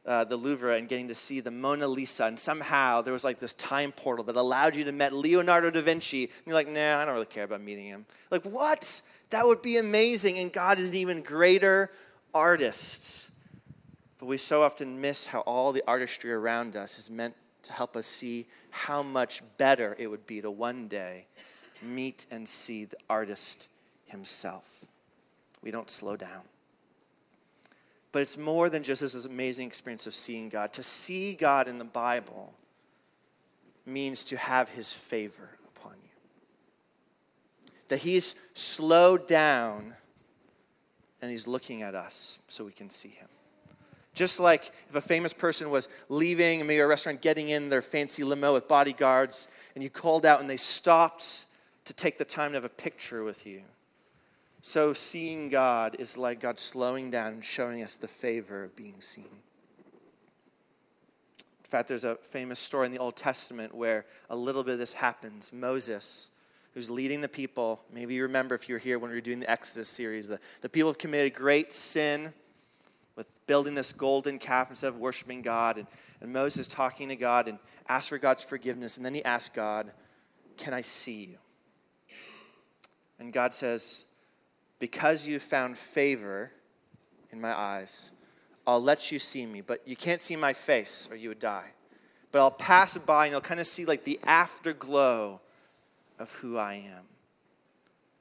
uh, 0.07 0.25
the 0.25 0.37
Louvre 0.37 0.77
and 0.77 0.87
getting 0.87 1.09
to 1.09 1.15
see 1.15 1.41
the 1.41 1.51
Mona 1.51 1.89
Lisa, 1.89 2.27
and 2.27 2.39
somehow 2.39 3.01
there 3.01 3.15
was 3.15 3.25
like 3.25 3.39
this 3.39 3.55
time 3.55 3.93
portal 3.93 4.27
that 4.27 4.37
allowed 4.37 4.77
you 4.77 4.85
to 4.85 4.93
meet 4.93 5.13
Leonardo 5.13 5.71
da 5.71 5.81
Vinci. 5.81 6.25
And 6.25 6.33
you're 6.45 6.55
like, 6.55 6.69
nah, 6.69 6.99
I 6.99 7.05
don't 7.07 7.15
really 7.15 7.25
care 7.25 7.45
about 7.45 7.63
meeting 7.63 7.87
him. 7.87 8.05
Like, 8.31 8.43
what? 8.43 9.01
That 9.31 9.47
would 9.47 9.63
be 9.63 9.79
amazing. 9.79 10.39
And 10.39 10.53
God 10.53 10.79
is 10.79 10.91
an 10.91 10.97
even 10.97 11.23
greater 11.23 11.91
artist. 12.35 13.33
But 14.19 14.27
we 14.27 14.37
so 14.37 14.63
often 14.63 15.01
miss 15.01 15.27
how 15.27 15.41
all 15.41 15.73
the 15.73 15.83
artistry 15.87 16.33
around 16.33 16.77
us 16.77 16.99
is 16.99 17.09
meant 17.09 17.35
to 17.63 17.73
help 17.73 17.97
us 17.97 18.07
see 18.07 18.47
how 18.71 19.03
much 19.03 19.41
better 19.57 19.97
it 19.99 20.09
would 20.09 20.27
be 20.27 20.43
to 20.43 20.51
one 20.51 20.89
day 20.89 21.27
meet 21.85 22.27
and 22.31 22.49
see 22.49 22.85
the 22.85 22.97
artist 23.09 23.69
himself. 24.07 24.85
We 25.63 25.71
don't 25.71 25.91
slow 25.91 26.17
down. 26.17 26.43
But 28.13 28.23
it's 28.23 28.39
more 28.39 28.69
than 28.69 28.83
just 28.83 29.01
this 29.01 29.25
amazing 29.25 29.67
experience 29.67 30.07
of 30.07 30.15
seeing 30.15 30.49
God. 30.49 30.73
To 30.75 30.83
see 30.83 31.35
God 31.35 31.67
in 31.67 31.79
the 31.79 31.85
Bible 31.85 32.55
means 33.85 34.25
to 34.27 34.37
have 34.37 34.69
his 34.69 34.95
favor 34.95 35.51
upon 35.77 35.95
you. 36.03 37.71
That 37.89 37.99
he's 37.99 38.49
slowed 38.55 39.27
down 39.27 39.95
and 41.21 41.31
he's 41.31 41.49
looking 41.49 41.83
at 41.83 41.95
us 41.95 42.45
so 42.47 42.65
we 42.65 42.73
can 42.73 42.89
see 42.89 43.09
him. 43.09 43.29
Just 44.15 44.39
like 44.39 44.71
if 44.89 44.95
a 44.95 45.01
famous 45.01 45.33
person 45.33 45.71
was 45.71 45.89
leaving 46.09 46.61
maybe 46.61 46.79
a 46.79 46.87
restaurant, 46.87 47.21
getting 47.21 47.49
in 47.49 47.69
their 47.69 47.83
fancy 47.83 48.23
limo 48.23 48.55
with 48.55 48.69
bodyguards, 48.69 49.53
and 49.75 49.83
you 49.83 49.91
called 49.91 50.25
out 50.25 50.41
and 50.41 50.49
they 50.49 50.57
stopped 50.57 51.47
to 51.85 51.95
take 51.95 52.19
the 52.19 52.25
time 52.25 52.51
to 52.51 52.57
have 52.57 52.65
a 52.65 52.69
picture 52.69 53.25
with 53.25 53.47
you. 53.47 53.63
So, 54.61 54.95
seeing 54.95 55.51
God 55.51 55.97
is 55.99 56.17
like 56.17 56.41
God 56.41 56.59
slowing 56.59 57.11
down 57.11 57.35
and 57.35 57.45
showing 57.45 57.83
us 57.83 57.97
the 57.97 58.09
favor 58.09 58.65
of 58.65 58.75
being 58.75 58.99
seen. 58.99 59.29
In 61.39 61.71
fact, 61.71 61.89
there's 61.89 62.05
a 62.05 62.15
famous 62.15 62.59
story 62.59 62.87
in 62.87 62.93
the 62.93 62.99
Old 62.99 63.17
Testament 63.17 63.75
where 63.75 64.07
a 64.31 64.37
little 64.37 64.65
bit 64.65 64.73
of 64.73 64.79
this 64.79 64.95
happens. 64.95 65.53
Moses, 65.53 66.35
who's 66.73 66.91
leading 66.91 67.21
the 67.21 67.29
people, 67.29 67.83
maybe 67.93 68.15
you 68.15 68.23
remember 68.23 68.55
if 68.55 68.69
you 68.69 68.75
were 68.75 68.79
here 68.79 68.99
when 68.99 69.11
we 69.11 69.17
were 69.17 69.21
doing 69.21 69.41
the 69.41 69.51
Exodus 69.51 69.89
series, 69.89 70.29
the, 70.29 70.41
the 70.63 70.69
people 70.71 70.89
have 70.89 70.99
committed 70.99 71.33
a 71.33 71.37
great 71.37 71.73
sin 71.73 72.33
with 73.17 73.47
building 73.47 73.75
this 73.75 73.93
golden 73.93 74.39
calf 74.39 74.71
instead 74.71 74.89
of 74.89 74.99
worshiping 74.99 75.43
God. 75.43 75.77
And, 75.77 75.87
and 76.23 76.33
Moses 76.33 76.69
talking 76.69 77.09
to 77.11 77.17
God 77.17 77.49
and 77.49 77.59
asked 77.89 78.09
for 78.09 78.19
God's 78.19 78.43
forgiveness. 78.43 78.97
And 78.97 79.05
then 79.05 79.15
he 79.15 79.25
asked 79.25 79.55
God, 79.55 79.91
Can 80.57 80.73
I 80.73 80.81
see 80.81 81.25
you? 81.25 81.37
And 83.19 83.33
God 83.33 83.55
says, 83.55 84.13
because 84.79 85.27
you 85.27 85.39
found 85.39 85.79
favor 85.79 86.51
in 87.31 87.41
my 87.41 87.57
eyes, 87.57 88.17
I'll 88.67 88.83
let 88.83 89.13
you 89.13 89.19
see 89.19 89.47
me, 89.47 89.61
but 89.61 89.87
you 89.87 89.97
can't 89.97 90.23
see 90.23 90.37
my 90.37 90.53
face 90.53 91.09
or 91.11 91.17
you 91.17 91.29
would 91.29 91.39
die. 91.39 91.71
But 92.33 92.41
I'll 92.41 92.51
pass 92.51 92.99
by 92.99 93.27
and 93.27 93.33
you'll 93.33 93.41
kind 93.41 93.61
of 93.61 93.67
see 93.67 93.85
like 93.85 94.05
the 94.05 94.19
afterglow 94.25 95.41
of 96.19 96.33
who 96.37 96.59
I 96.59 96.75
am. 96.75 97.05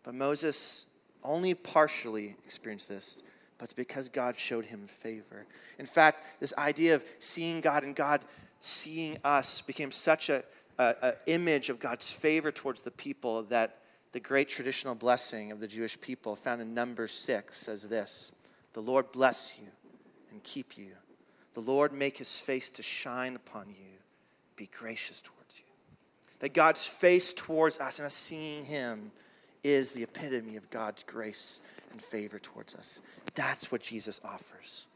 But 0.03 0.15
Moses 0.15 0.91
only 1.23 1.53
partially 1.53 2.35
experienced 2.45 2.89
this, 2.89 3.23
but 3.57 3.65
it's 3.65 3.73
because 3.73 4.09
God 4.09 4.35
showed 4.35 4.65
him 4.65 4.81
favor. 4.81 5.45
In 5.79 5.85
fact, 5.85 6.39
this 6.39 6.53
idea 6.57 6.95
of 6.95 7.03
seeing 7.19 7.61
God 7.61 7.83
and 7.83 7.95
God 7.95 8.21
seeing 8.59 9.17
us 9.23 9.61
became 9.61 9.91
such 9.91 10.29
a, 10.29 10.43
a, 10.77 10.95
a 11.01 11.13
image 11.27 11.69
of 11.69 11.79
God's 11.79 12.11
favor 12.11 12.51
towards 12.51 12.81
the 12.81 12.91
people 12.91 13.43
that 13.43 13.77
the 14.13 14.19
great 14.19 14.47
traditional 14.47 14.95
blessing 14.95 15.51
of 15.51 15.59
the 15.59 15.67
Jewish 15.67 15.99
people, 15.99 16.35
found 16.35 16.61
in 16.61 16.73
Numbers 16.73 17.11
6, 17.11 17.57
says 17.57 17.89
this 17.89 18.35
The 18.73 18.79
Lord 18.79 19.11
bless 19.11 19.59
you 19.59 19.67
and 20.31 20.41
keep 20.43 20.77
you. 20.77 20.91
The 21.53 21.59
Lord 21.59 21.91
make 21.91 22.17
his 22.17 22.39
face 22.39 22.69
to 22.71 22.83
shine 22.83 23.35
upon 23.35 23.67
you, 23.69 23.99
be 24.55 24.69
gracious 24.71 25.21
towards 25.21 25.59
you. 25.59 25.65
That 26.39 26.53
God's 26.53 26.85
face 26.85 27.33
towards 27.33 27.79
us 27.79 27.99
and 27.99 28.05
us 28.05 28.13
seeing 28.13 28.65
him 28.65 29.11
is 29.63 29.91
the 29.91 30.03
epitome 30.03 30.57
of 30.57 30.69
God's 30.69 31.03
grace 31.03 31.67
and 31.91 32.01
favor 32.01 32.39
towards 32.39 32.75
us. 32.75 33.01
That's 33.33 33.71
what 33.71 33.81
Jesus 33.81 34.21
offers. 34.23 34.87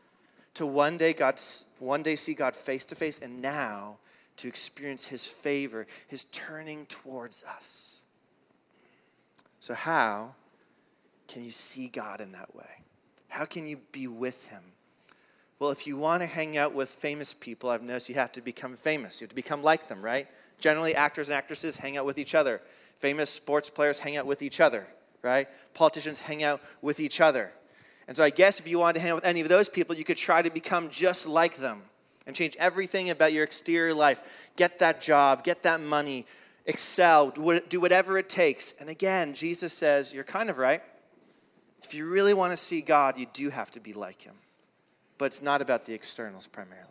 To 0.56 0.66
one 0.66 0.98
day 0.98 1.14
God's 1.14 1.70
one 1.80 2.04
day 2.04 2.16
see 2.16 2.34
God 2.34 2.56
face 2.56 2.86
to 2.86 2.96
face 2.96 3.20
and 3.20 3.42
now 3.42 3.98
to 4.38 4.48
experience 4.48 5.08
his 5.08 5.26
favor, 5.26 5.88
his 6.08 6.26
turning 6.26 6.86
towards 6.86 7.44
us. 7.44 8.04
So, 9.68 9.74
how 9.74 10.34
can 11.28 11.44
you 11.44 11.52
see 11.52 11.90
God 11.90 12.22
in 12.22 12.32
that 12.32 12.56
way? 12.56 12.86
How 13.28 13.44
can 13.44 13.68
you 13.68 13.82
be 13.92 14.08
with 14.08 14.48
Him? 14.48 14.62
Well, 15.60 15.72
if 15.72 15.86
you 15.86 15.98
want 15.98 16.22
to 16.22 16.26
hang 16.26 16.58
out 16.58 16.74
with 16.74 16.88
famous 16.88 17.34
people, 17.34 17.70
I've 17.70 17.84
noticed 17.84 18.08
you 18.08 18.16
have 18.16 18.32
to 18.32 18.42
become 18.42 18.78
famous. 18.78 19.20
You 19.20 19.26
have 19.26 19.32
to 19.32 19.36
become 19.36 19.62
like 19.62 19.90
them, 19.90 20.02
right? 20.02 20.26
Generally, 20.62 20.96
actors 20.96 21.28
and 21.28 21.38
actresses 21.38 21.76
hang 21.76 21.98
out 21.98 22.06
with 22.06 22.18
each 22.18 22.34
other. 22.34 22.62
Famous 22.96 23.30
sports 23.30 23.70
players 23.70 24.00
hang 24.00 24.16
out 24.16 24.26
with 24.26 24.42
each 24.42 24.62
other, 24.62 24.88
right? 25.22 25.50
Politicians 25.74 26.22
hang 26.22 26.46
out 26.46 26.62
with 26.82 27.02
each 27.02 27.20
other. 27.20 27.52
And 28.08 28.16
so, 28.16 28.24
I 28.24 28.30
guess 28.30 28.62
if 28.62 28.70
you 28.70 28.80
wanted 28.80 28.94
to 28.94 29.00
hang 29.02 29.12
out 29.12 29.16
with 29.16 29.26
any 29.26 29.42
of 29.42 29.50
those 29.50 29.68
people, 29.68 29.98
you 29.98 30.06
could 30.06 30.16
try 30.16 30.42
to 30.42 30.50
become 30.50 30.88
just 30.88 31.28
like 31.28 31.58
them 31.58 31.82
and 32.26 32.34
change 32.34 32.56
everything 32.58 33.10
about 33.10 33.34
your 33.34 33.44
exterior 33.44 33.94
life. 33.94 34.50
Get 34.56 34.80
that 34.80 35.02
job, 35.02 35.44
get 35.44 35.64
that 35.64 35.82
money, 35.82 36.26
excel, 36.68 37.32
do 37.32 37.80
whatever 37.80 38.18
it 38.18 38.30
takes. 38.30 38.80
And 38.80 38.90
again, 38.90 39.34
Jesus 39.34 39.74
says, 39.74 40.14
You're 40.14 40.24
kind 40.24 40.50
of 40.50 40.58
right. 40.58 40.82
If 41.82 41.94
you 41.94 42.10
really 42.10 42.34
want 42.34 42.52
to 42.52 42.58
see 42.58 42.82
God, 42.82 43.18
you 43.18 43.26
do 43.34 43.50
have 43.50 43.72
to 43.72 43.80
be 43.80 43.94
like 43.94 44.22
Him. 44.22 44.36
But 45.18 45.26
it's 45.26 45.42
not 45.42 45.62
about 45.62 45.86
the 45.86 45.94
externals 45.94 46.46
primarily. 46.46 46.84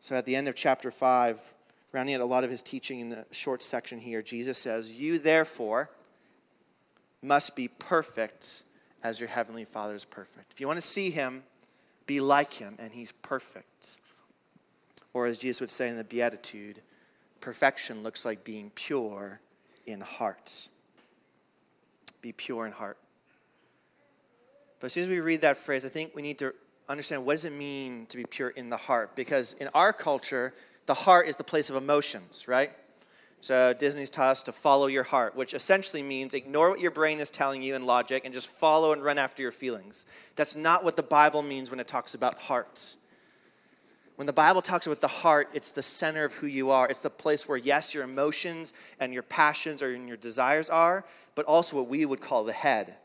So 0.00 0.16
at 0.16 0.24
the 0.26 0.34
end 0.34 0.48
of 0.48 0.54
chapter 0.54 0.90
5, 0.90 1.54
rounding 1.92 2.14
out 2.14 2.20
a 2.20 2.24
lot 2.24 2.44
of 2.44 2.50
his 2.50 2.62
teaching 2.62 3.00
in 3.00 3.10
the 3.10 3.26
short 3.30 3.62
section 3.62 4.00
here, 4.00 4.22
Jesus 4.22 4.58
says, 4.58 5.00
You 5.00 5.18
therefore 5.18 5.90
must 7.22 7.56
be 7.56 7.68
perfect 7.68 8.62
as 9.02 9.20
your 9.20 9.28
heavenly 9.28 9.64
Father 9.64 9.94
is 9.94 10.04
perfect. 10.04 10.52
If 10.52 10.60
you 10.60 10.66
want 10.66 10.78
to 10.78 10.86
see 10.86 11.10
Him, 11.10 11.44
be 12.06 12.20
like 12.20 12.54
Him, 12.54 12.76
and 12.78 12.92
He's 12.92 13.12
perfect. 13.12 13.98
Or 15.12 15.26
as 15.26 15.38
Jesus 15.38 15.60
would 15.60 15.70
say 15.70 15.88
in 15.88 15.96
the 15.96 16.04
Beatitude, 16.04 16.80
perfection 17.40 18.02
looks 18.02 18.24
like 18.24 18.44
being 18.44 18.70
pure 18.74 19.40
in 19.86 20.00
heart. 20.00 20.68
Be 22.22 22.32
pure 22.32 22.66
in 22.66 22.72
heart. 22.72 22.98
But 24.80 24.86
as 24.86 24.92
soon 24.92 25.04
as 25.04 25.08
we 25.08 25.20
read 25.20 25.40
that 25.40 25.56
phrase, 25.56 25.84
I 25.84 25.88
think 25.88 26.14
we 26.14 26.22
need 26.22 26.38
to 26.38 26.54
understand 26.88 27.26
what 27.26 27.34
does 27.34 27.44
it 27.44 27.52
mean 27.52 28.06
to 28.06 28.16
be 28.16 28.24
pure 28.24 28.50
in 28.50 28.70
the 28.70 28.76
heart? 28.76 29.16
Because 29.16 29.54
in 29.54 29.68
our 29.74 29.92
culture, 29.92 30.54
the 30.86 30.94
heart 30.94 31.28
is 31.28 31.36
the 31.36 31.44
place 31.44 31.68
of 31.70 31.76
emotions, 31.76 32.48
right? 32.48 32.70
So 33.40 33.72
Disney's 33.72 34.10
taught 34.10 34.30
us 34.30 34.42
to 34.44 34.52
follow 34.52 34.88
your 34.88 35.04
heart, 35.04 35.36
which 35.36 35.54
essentially 35.54 36.02
means 36.02 36.34
ignore 36.34 36.70
what 36.70 36.80
your 36.80 36.90
brain 36.90 37.20
is 37.20 37.30
telling 37.30 37.62
you 37.62 37.76
in 37.76 37.86
logic 37.86 38.24
and 38.24 38.34
just 38.34 38.50
follow 38.50 38.92
and 38.92 39.02
run 39.02 39.18
after 39.18 39.42
your 39.42 39.52
feelings. 39.52 40.06
That's 40.34 40.56
not 40.56 40.82
what 40.82 40.96
the 40.96 41.02
Bible 41.02 41.42
means 41.42 41.70
when 41.70 41.78
it 41.78 41.86
talks 41.86 42.14
about 42.14 42.38
hearts. 42.38 43.04
When 44.18 44.26
the 44.26 44.32
Bible 44.32 44.62
talks 44.62 44.84
about 44.84 45.00
the 45.00 45.06
heart, 45.06 45.48
it's 45.54 45.70
the 45.70 45.80
center 45.80 46.24
of 46.24 46.34
who 46.34 46.48
you 46.48 46.70
are. 46.70 46.88
It's 46.88 46.98
the 46.98 47.08
place 47.08 47.48
where, 47.48 47.56
yes, 47.56 47.94
your 47.94 48.02
emotions 48.02 48.72
and 48.98 49.14
your 49.14 49.22
passions 49.22 49.80
or 49.80 49.94
your 49.94 50.16
desires 50.16 50.68
are, 50.68 51.04
but 51.36 51.46
also 51.46 51.76
what 51.76 51.86
we 51.88 52.04
would 52.04 52.20
call 52.20 52.42
the 52.42 52.52
head, 52.52 52.96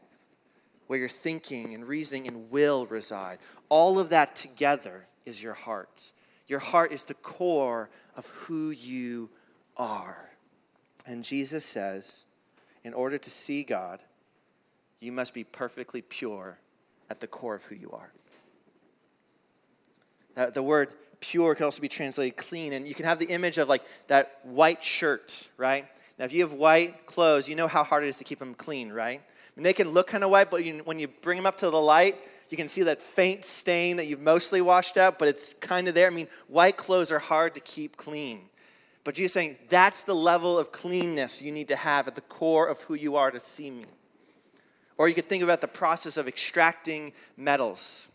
where 0.87 0.97
your 0.97 1.07
thinking 1.07 1.75
and 1.75 1.87
reasoning 1.87 2.27
and 2.27 2.49
will 2.49 2.87
reside. 2.87 3.37
All 3.69 3.99
of 3.99 4.09
that 4.09 4.35
together 4.35 5.05
is 5.23 5.43
your 5.43 5.53
heart. 5.53 6.13
Your 6.47 6.57
heart 6.57 6.91
is 6.91 7.05
the 7.05 7.13
core 7.13 7.91
of 8.17 8.25
who 8.25 8.71
you 8.71 9.29
are. 9.77 10.31
And 11.05 11.23
Jesus 11.23 11.63
says, 11.63 12.25
in 12.83 12.95
order 12.95 13.19
to 13.19 13.29
see 13.29 13.63
God, 13.63 14.01
you 14.99 15.11
must 15.11 15.35
be 15.35 15.43
perfectly 15.43 16.01
pure 16.01 16.57
at 17.07 17.19
the 17.19 17.27
core 17.27 17.53
of 17.53 17.65
who 17.65 17.75
you 17.75 17.91
are. 17.91 18.11
Uh, 20.35 20.49
the 20.49 20.63
word 20.63 20.95
pure 21.19 21.55
can 21.55 21.65
also 21.65 21.81
be 21.81 21.87
translated 21.87 22.37
clean. 22.37 22.73
And 22.73 22.87
you 22.87 22.95
can 22.95 23.05
have 23.05 23.19
the 23.19 23.27
image 23.27 23.57
of 23.57 23.69
like 23.69 23.83
that 24.07 24.39
white 24.43 24.83
shirt, 24.83 25.47
right? 25.57 25.85
Now, 26.19 26.25
if 26.25 26.33
you 26.33 26.41
have 26.41 26.53
white 26.53 27.05
clothes, 27.05 27.49
you 27.49 27.55
know 27.55 27.67
how 27.67 27.83
hard 27.83 28.03
it 28.03 28.07
is 28.07 28.17
to 28.17 28.23
keep 28.23 28.39
them 28.39 28.53
clean, 28.53 28.91
right? 28.91 29.19
I 29.19 29.51
mean, 29.55 29.63
they 29.63 29.73
can 29.73 29.89
look 29.89 30.07
kind 30.07 30.23
of 30.23 30.29
white, 30.29 30.51
but 30.51 30.65
you, 30.65 30.81
when 30.85 30.99
you 30.99 31.07
bring 31.07 31.37
them 31.37 31.45
up 31.45 31.57
to 31.57 31.69
the 31.69 31.77
light, 31.77 32.15
you 32.49 32.57
can 32.57 32.67
see 32.67 32.83
that 32.83 32.99
faint 32.99 33.45
stain 33.45 33.97
that 33.97 34.05
you've 34.05 34.21
mostly 34.21 34.61
washed 34.61 34.97
out, 34.97 35.17
but 35.17 35.27
it's 35.27 35.53
kind 35.53 35.87
of 35.87 35.95
there. 35.95 36.07
I 36.07 36.11
mean, 36.11 36.27
white 36.47 36.77
clothes 36.77 37.11
are 37.11 37.19
hard 37.19 37.55
to 37.55 37.61
keep 37.61 37.97
clean. 37.97 38.41
But 39.03 39.15
Jesus 39.15 39.33
saying 39.33 39.57
that's 39.69 40.03
the 40.03 40.13
level 40.13 40.57
of 40.57 40.71
cleanness 40.71 41.41
you 41.41 41.51
need 41.51 41.67
to 41.69 41.75
have 41.75 42.07
at 42.07 42.15
the 42.15 42.21
core 42.21 42.67
of 42.67 42.81
who 42.81 42.93
you 42.93 43.15
are 43.15 43.31
to 43.31 43.39
see 43.39 43.71
me. 43.71 43.85
Or 44.97 45.07
you 45.07 45.15
could 45.15 45.25
think 45.25 45.43
about 45.43 45.61
the 45.61 45.67
process 45.67 46.17
of 46.17 46.27
extracting 46.27 47.13
metals. 47.35 48.12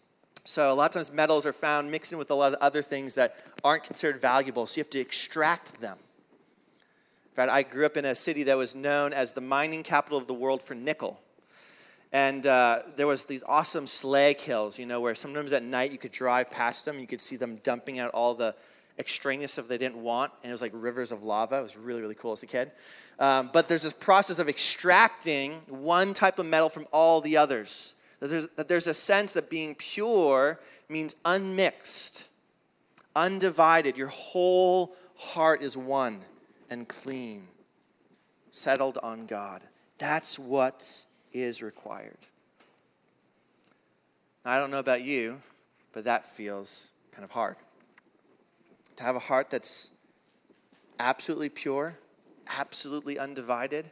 So 0.48 0.72
a 0.72 0.74
lot 0.74 0.86
of 0.86 0.92
times 0.92 1.12
metals 1.12 1.44
are 1.44 1.52
found 1.52 1.90
mixed 1.90 2.10
in 2.10 2.16
with 2.16 2.30
a 2.30 2.34
lot 2.34 2.54
of 2.54 2.58
other 2.62 2.80
things 2.80 3.16
that 3.16 3.34
aren't 3.62 3.84
considered 3.84 4.18
valuable, 4.18 4.64
so 4.64 4.78
you 4.78 4.82
have 4.82 4.88
to 4.92 4.98
extract 4.98 5.78
them. 5.78 5.98
In 5.98 7.34
fact, 7.34 7.52
I 7.52 7.62
grew 7.62 7.84
up 7.84 7.98
in 7.98 8.06
a 8.06 8.14
city 8.14 8.44
that 8.44 8.56
was 8.56 8.74
known 8.74 9.12
as 9.12 9.32
the 9.32 9.42
mining 9.42 9.82
capital 9.82 10.16
of 10.16 10.26
the 10.26 10.32
world 10.32 10.62
for 10.62 10.74
nickel. 10.74 11.20
And 12.14 12.46
uh, 12.46 12.80
there 12.96 13.06
was 13.06 13.26
these 13.26 13.44
awesome 13.46 13.86
slag 13.86 14.40
hills, 14.40 14.78
you 14.78 14.86
know, 14.86 15.02
where 15.02 15.14
sometimes 15.14 15.52
at 15.52 15.62
night 15.62 15.92
you 15.92 15.98
could 15.98 16.12
drive 16.12 16.50
past 16.50 16.86
them, 16.86 16.98
you 16.98 17.06
could 17.06 17.20
see 17.20 17.36
them 17.36 17.60
dumping 17.62 17.98
out 17.98 18.12
all 18.12 18.32
the 18.32 18.54
extraneous 18.98 19.52
stuff 19.52 19.68
they 19.68 19.76
didn't 19.76 20.02
want, 20.02 20.32
and 20.42 20.48
it 20.48 20.52
was 20.54 20.62
like 20.62 20.72
rivers 20.74 21.12
of 21.12 21.22
lava. 21.22 21.58
It 21.58 21.62
was 21.62 21.76
really, 21.76 22.00
really 22.00 22.14
cool 22.14 22.32
as 22.32 22.42
a 22.42 22.46
kid. 22.46 22.70
Um, 23.18 23.50
but 23.52 23.68
there's 23.68 23.82
this 23.82 23.92
process 23.92 24.38
of 24.38 24.48
extracting 24.48 25.52
one 25.68 26.14
type 26.14 26.38
of 26.38 26.46
metal 26.46 26.70
from 26.70 26.86
all 26.90 27.20
the 27.20 27.36
others. 27.36 27.96
That 28.20 28.28
there's, 28.28 28.48
that 28.50 28.68
there's 28.68 28.86
a 28.86 28.94
sense 28.94 29.34
that 29.34 29.48
being 29.48 29.74
pure 29.74 30.58
means 30.88 31.16
unmixed, 31.24 32.28
undivided. 33.14 33.96
Your 33.96 34.08
whole 34.08 34.94
heart 35.16 35.62
is 35.62 35.76
one 35.76 36.20
and 36.70 36.88
clean, 36.88 37.44
settled 38.50 38.98
on 39.02 39.26
God. 39.26 39.62
That's 39.98 40.38
what 40.38 41.04
is 41.32 41.62
required. 41.62 42.18
I 44.44 44.58
don't 44.58 44.70
know 44.70 44.78
about 44.78 45.02
you, 45.02 45.40
but 45.92 46.04
that 46.04 46.24
feels 46.24 46.90
kind 47.12 47.24
of 47.24 47.30
hard. 47.30 47.56
To 48.96 49.04
have 49.04 49.16
a 49.16 49.20
heart 49.20 49.50
that's 49.50 49.92
absolutely 50.98 51.50
pure, 51.50 51.98
absolutely 52.48 53.18
undivided. 53.18 53.90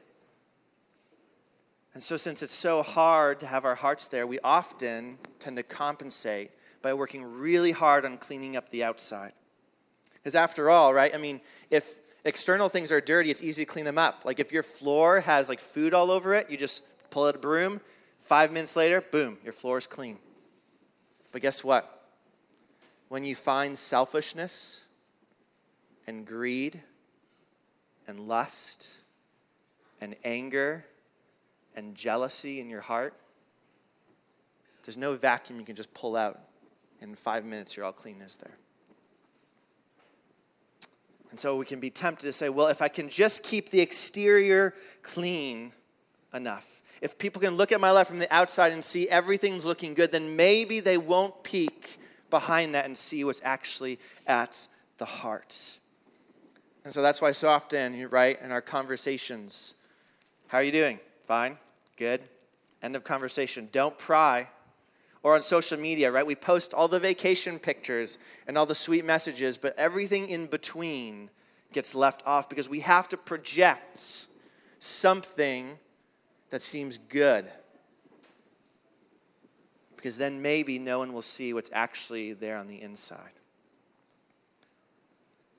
And 1.96 2.02
so, 2.02 2.18
since 2.18 2.42
it's 2.42 2.52
so 2.52 2.82
hard 2.82 3.40
to 3.40 3.46
have 3.46 3.64
our 3.64 3.74
hearts 3.74 4.06
there, 4.06 4.26
we 4.26 4.38
often 4.40 5.16
tend 5.38 5.56
to 5.56 5.62
compensate 5.62 6.50
by 6.82 6.92
working 6.92 7.24
really 7.24 7.72
hard 7.72 8.04
on 8.04 8.18
cleaning 8.18 8.54
up 8.54 8.68
the 8.68 8.84
outside. 8.84 9.32
Because, 10.12 10.34
after 10.34 10.68
all, 10.68 10.92
right, 10.92 11.14
I 11.14 11.16
mean, 11.16 11.40
if 11.70 11.98
external 12.26 12.68
things 12.68 12.92
are 12.92 13.00
dirty, 13.00 13.30
it's 13.30 13.42
easy 13.42 13.64
to 13.64 13.72
clean 13.72 13.86
them 13.86 13.96
up. 13.96 14.26
Like 14.26 14.38
if 14.38 14.52
your 14.52 14.62
floor 14.62 15.20
has 15.20 15.48
like 15.48 15.58
food 15.58 15.94
all 15.94 16.10
over 16.10 16.34
it, 16.34 16.50
you 16.50 16.58
just 16.58 17.08
pull 17.08 17.24
out 17.24 17.34
a 17.34 17.38
broom, 17.38 17.80
five 18.18 18.52
minutes 18.52 18.76
later, 18.76 19.00
boom, 19.00 19.38
your 19.42 19.54
floor 19.54 19.78
is 19.78 19.86
clean. 19.86 20.18
But 21.32 21.40
guess 21.40 21.64
what? 21.64 22.10
When 23.08 23.24
you 23.24 23.34
find 23.34 23.78
selfishness 23.78 24.86
and 26.06 26.26
greed 26.26 26.78
and 28.06 28.20
lust 28.20 28.98
and 29.98 30.14
anger 30.26 30.84
and 31.76 31.94
jealousy 31.94 32.60
in 32.60 32.68
your 32.68 32.80
heart, 32.80 33.14
there's 34.84 34.96
no 34.96 35.14
vacuum 35.14 35.58
you 35.58 35.66
can 35.66 35.76
just 35.76 35.92
pull 35.94 36.16
out. 36.16 36.40
In 37.02 37.14
five 37.14 37.44
minutes, 37.44 37.76
you're 37.76 37.84
all 37.84 37.92
clean 37.92 38.22
as 38.24 38.36
there. 38.36 38.54
And 41.30 41.38
so 41.38 41.56
we 41.56 41.66
can 41.66 41.80
be 41.80 41.90
tempted 41.90 42.24
to 42.24 42.32
say, 42.32 42.48
well, 42.48 42.68
if 42.68 42.80
I 42.80 42.88
can 42.88 43.08
just 43.08 43.44
keep 43.44 43.68
the 43.68 43.80
exterior 43.80 44.72
clean 45.02 45.72
enough, 46.32 46.82
if 47.02 47.18
people 47.18 47.42
can 47.42 47.56
look 47.56 47.72
at 47.72 47.80
my 47.80 47.90
life 47.90 48.06
from 48.06 48.18
the 48.18 48.32
outside 48.34 48.72
and 48.72 48.82
see 48.82 49.08
everything's 49.08 49.66
looking 49.66 49.92
good, 49.92 50.12
then 50.12 50.36
maybe 50.36 50.80
they 50.80 50.96
won't 50.96 51.44
peek 51.44 51.98
behind 52.30 52.74
that 52.74 52.86
and 52.86 52.96
see 52.96 53.22
what's 53.24 53.42
actually 53.44 53.98
at 54.26 54.66
the 54.98 55.04
heart. 55.04 55.78
And 56.84 56.92
so 56.92 57.02
that's 57.02 57.20
why 57.20 57.32
so 57.32 57.48
often, 57.48 58.08
right, 58.08 58.40
in 58.40 58.50
our 58.50 58.62
conversations, 58.62 59.74
how 60.48 60.58
are 60.58 60.62
you 60.62 60.72
doing? 60.72 61.00
Fine, 61.24 61.58
good. 61.96 62.22
End 62.82 62.96
of 62.96 63.04
conversation. 63.04 63.68
Don't 63.72 63.98
pry. 63.98 64.48
Or 65.22 65.34
on 65.34 65.42
social 65.42 65.78
media, 65.78 66.12
right? 66.12 66.26
We 66.26 66.36
post 66.36 66.72
all 66.72 66.86
the 66.86 67.00
vacation 67.00 67.58
pictures 67.58 68.18
and 68.46 68.56
all 68.56 68.66
the 68.66 68.74
sweet 68.74 69.04
messages, 69.04 69.58
but 69.58 69.76
everything 69.76 70.28
in 70.28 70.46
between 70.46 71.30
gets 71.72 71.94
left 71.94 72.22
off 72.26 72.48
because 72.48 72.68
we 72.68 72.80
have 72.80 73.08
to 73.08 73.16
project 73.16 74.28
something 74.78 75.78
that 76.50 76.62
seems 76.62 76.96
good. 76.96 77.50
Because 79.96 80.16
then 80.16 80.40
maybe 80.40 80.78
no 80.78 81.00
one 81.00 81.12
will 81.12 81.22
see 81.22 81.52
what's 81.52 81.70
actually 81.72 82.32
there 82.32 82.58
on 82.58 82.68
the 82.68 82.80
inside. 82.80 83.32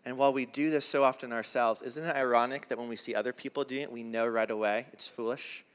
And 0.05 0.17
while 0.17 0.31
we 0.31 0.45
do 0.45 0.69
this 0.69 0.85
so 0.85 1.03
often 1.03 1.33
ourselves, 1.33 1.81
isn't 1.81 2.05
it 2.05 2.15
ironic 2.15 2.69
that 2.69 2.77
when 2.77 2.87
we 2.87 2.95
see 2.95 3.13
other 3.13 3.33
people 3.33 3.65
doing 3.65 3.81
it, 3.81 3.91
we 3.91 4.03
know 4.03 4.25
right 4.25 4.49
away 4.49 4.85
it's 4.93 5.09
foolish? 5.09 5.65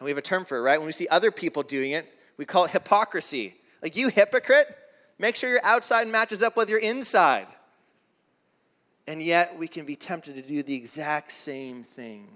And 0.00 0.06
we 0.06 0.10
have 0.10 0.18
a 0.18 0.22
term 0.22 0.46
for 0.46 0.56
it, 0.56 0.62
right? 0.62 0.78
When 0.78 0.86
we 0.86 0.92
see 0.92 1.06
other 1.08 1.30
people 1.30 1.62
doing 1.62 1.92
it, 1.92 2.06
we 2.38 2.46
call 2.46 2.64
it 2.64 2.70
hypocrisy. 2.70 3.54
Like, 3.82 3.96
you 3.96 4.08
hypocrite, 4.08 4.66
make 5.18 5.36
sure 5.36 5.50
your 5.50 5.64
outside 5.64 6.08
matches 6.08 6.42
up 6.42 6.56
with 6.56 6.70
your 6.70 6.80
inside. 6.80 7.46
And 9.06 9.20
yet, 9.20 9.56
we 9.58 9.68
can 9.68 9.84
be 9.84 9.96
tempted 9.96 10.36
to 10.36 10.42
do 10.42 10.62
the 10.62 10.74
exact 10.74 11.30
same 11.30 11.82
thing. 11.82 12.28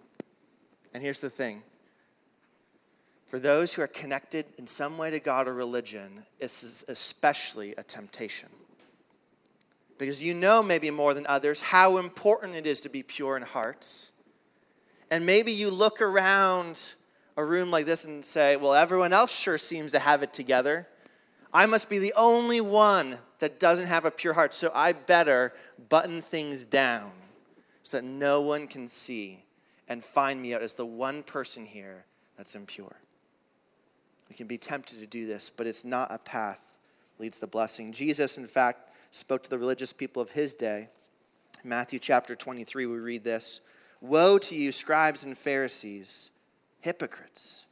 And 0.93 1.03
here's 1.03 1.21
the 1.21 1.31
thing 1.31 1.63
for 3.25 3.39
those 3.39 3.75
who 3.75 3.83
are 3.83 3.89
connected 3.89 4.47
in 4.59 4.67
some 4.67 4.99
way 4.99 5.11
to 5.11 5.19
God 5.19 5.49
or 5.49 5.55
religion, 5.55 6.25
it's 6.39 6.85
especially 6.89 7.75
a 7.77 7.83
temptation. 7.83 8.51
Because 9.99 10.23
you 10.23 10.35
know, 10.35 10.63
maybe 10.63 10.91
more 10.91 11.15
than 11.15 11.27
others, 11.27 11.63
how 11.63 11.97
important 11.97 12.55
it 12.57 12.67
is 12.67 12.81
to 12.83 12.89
be 12.89 13.03
pure 13.03 13.37
in 13.37 13.43
hearts. 13.43 14.13
And 15.11 15.25
maybe 15.25 15.53
you 15.53 15.71
look 15.71 16.03
around 16.03 16.95
a 17.37 17.45
room 17.45 17.71
like 17.71 17.87
this 17.87 18.05
and 18.05 18.25
say, 18.25 18.57
well, 18.57 18.75
everyone 18.75 19.13
else 19.13 19.39
sure 19.39 19.59
seems 19.59 19.93
to 19.93 19.99
have 19.99 20.23
it 20.23 20.33
together. 20.33 20.87
I 21.53 21.67
must 21.67 21.89
be 21.89 21.99
the 21.99 22.13
only 22.17 22.61
one 22.61 23.17
that 23.39 23.61
doesn't 23.61 23.87
have 23.87 24.05
a 24.05 24.11
pure 24.11 24.35
heart, 24.35 24.55
so 24.55 24.71
I 24.75 24.93
better 24.93 25.53
button 25.89 26.21
things 26.21 26.65
down 26.65 27.11
so 27.83 27.99
that 27.99 28.05
no 28.05 28.41
one 28.41 28.67
can 28.67 28.89
see 28.89 29.45
and 29.89 30.03
find 30.03 30.41
me 30.41 30.55
out 30.55 30.63
as 30.63 30.75
the 30.75 30.87
one 30.87 31.23
person 31.23 31.67
here 31.67 32.05
that's 32.37 32.55
impure. 32.55 32.97
We 34.29 34.35
can 34.35 34.47
be 34.47 34.57
tempted 34.57 34.99
to 35.01 35.07
do 35.07 35.27
this, 35.27 35.51
but 35.51 35.67
it's 35.67 35.85
not 35.85 36.13
a 36.13 36.19
path 36.19 36.77
leads 37.19 37.41
to 37.41 37.47
blessing. 37.47 37.93
Jesus, 37.93 38.39
in 38.39 38.47
fact, 38.47 38.91
spoke 39.11 39.43
to 39.45 39.51
the 39.51 39.59
religious 39.59 39.93
people 39.93 40.23
of 40.23 40.31
his 40.31 40.55
day. 40.55 40.89
Matthew 41.63 41.99
chapter 41.99 42.35
23, 42.35 42.87
we 42.87 42.97
read 42.97 43.25
this 43.25 43.69
Woe 44.01 44.39
to 44.39 44.57
you, 44.57 44.73
scribes 44.73 45.25
and 45.25 45.37
Pharisees, 45.37 46.33
hypocrites! 46.85 47.67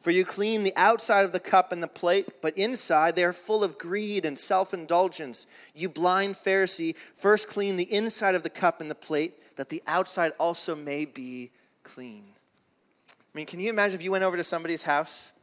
For 0.00 0.10
you 0.10 0.24
clean 0.24 0.62
the 0.62 0.74
outside 0.76 1.24
of 1.24 1.32
the 1.32 1.40
cup 1.40 1.72
and 1.72 1.82
the 1.82 1.88
plate, 1.88 2.28
but 2.40 2.56
inside 2.56 3.16
they 3.16 3.24
are 3.24 3.32
full 3.32 3.64
of 3.64 3.78
greed 3.78 4.24
and 4.24 4.38
self 4.38 4.72
indulgence. 4.72 5.46
You 5.74 5.88
blind 5.88 6.34
Pharisee, 6.34 6.94
first 6.96 7.48
clean 7.48 7.76
the 7.76 7.92
inside 7.92 8.34
of 8.34 8.42
the 8.42 8.50
cup 8.50 8.80
and 8.80 8.90
the 8.90 8.94
plate, 8.94 9.56
that 9.56 9.68
the 9.68 9.82
outside 9.86 10.32
also 10.38 10.76
may 10.76 11.06
be 11.06 11.50
clean. 11.82 12.24
I 13.08 13.14
mean, 13.34 13.46
can 13.46 13.60
you 13.60 13.70
imagine 13.70 13.98
if 13.98 14.04
you 14.04 14.12
went 14.12 14.24
over 14.24 14.36
to 14.36 14.44
somebody's 14.44 14.82
house 14.82 15.36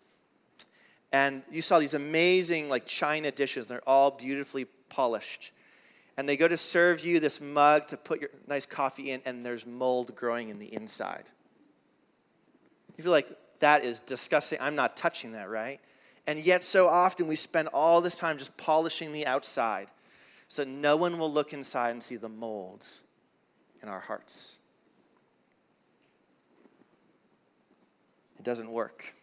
and 1.14 1.44
you 1.52 1.62
saw 1.62 1.80
these 1.80 1.94
amazing 1.94 2.68
like 2.68 2.86
china 2.86 3.32
dishes 3.32 3.68
they're 3.68 3.88
all 3.88 4.12
beautifully 4.12 4.66
polished 4.90 5.52
and 6.18 6.28
they 6.28 6.36
go 6.36 6.48
to 6.48 6.58
serve 6.58 7.06
you 7.06 7.20
this 7.20 7.40
mug 7.40 7.88
to 7.88 7.96
put 7.96 8.20
your 8.20 8.30
nice 8.48 8.66
coffee 8.66 9.12
in 9.12 9.22
and 9.26 9.46
there's 9.46 9.66
mold 9.66 10.14
growing 10.16 10.50
in 10.50 10.60
the 10.60 10.74
inside 10.74 11.30
you 12.98 13.04
feel 13.04 13.12
like 13.12 13.28
that 13.60 13.84
is 13.84 14.00
disgusting 14.00 14.58
i'm 14.62 14.76
not 14.76 14.96
touching 14.96 15.32
that 15.32 15.50
right 15.50 15.80
and 16.26 16.40
yet 16.40 16.64
so 16.64 16.88
often 16.88 17.28
we 17.28 17.36
spend 17.36 17.68
all 17.74 18.02
this 18.02 18.18
time 18.18 18.38
just 18.38 18.58
polishing 18.58 19.12
the 19.12 19.26
outside 19.26 19.88
so 20.48 20.64
no 20.64 20.96
one 20.96 21.18
will 21.18 21.32
look 21.32 21.54
inside 21.54 21.92
and 21.92 22.04
see 22.04 22.16
the 22.16 22.30
mold 22.30 22.86
in 23.82 23.90
our 23.90 24.02
hearts 24.02 24.60
it 28.38 28.44
doesn't 28.44 28.70
work 28.70 29.14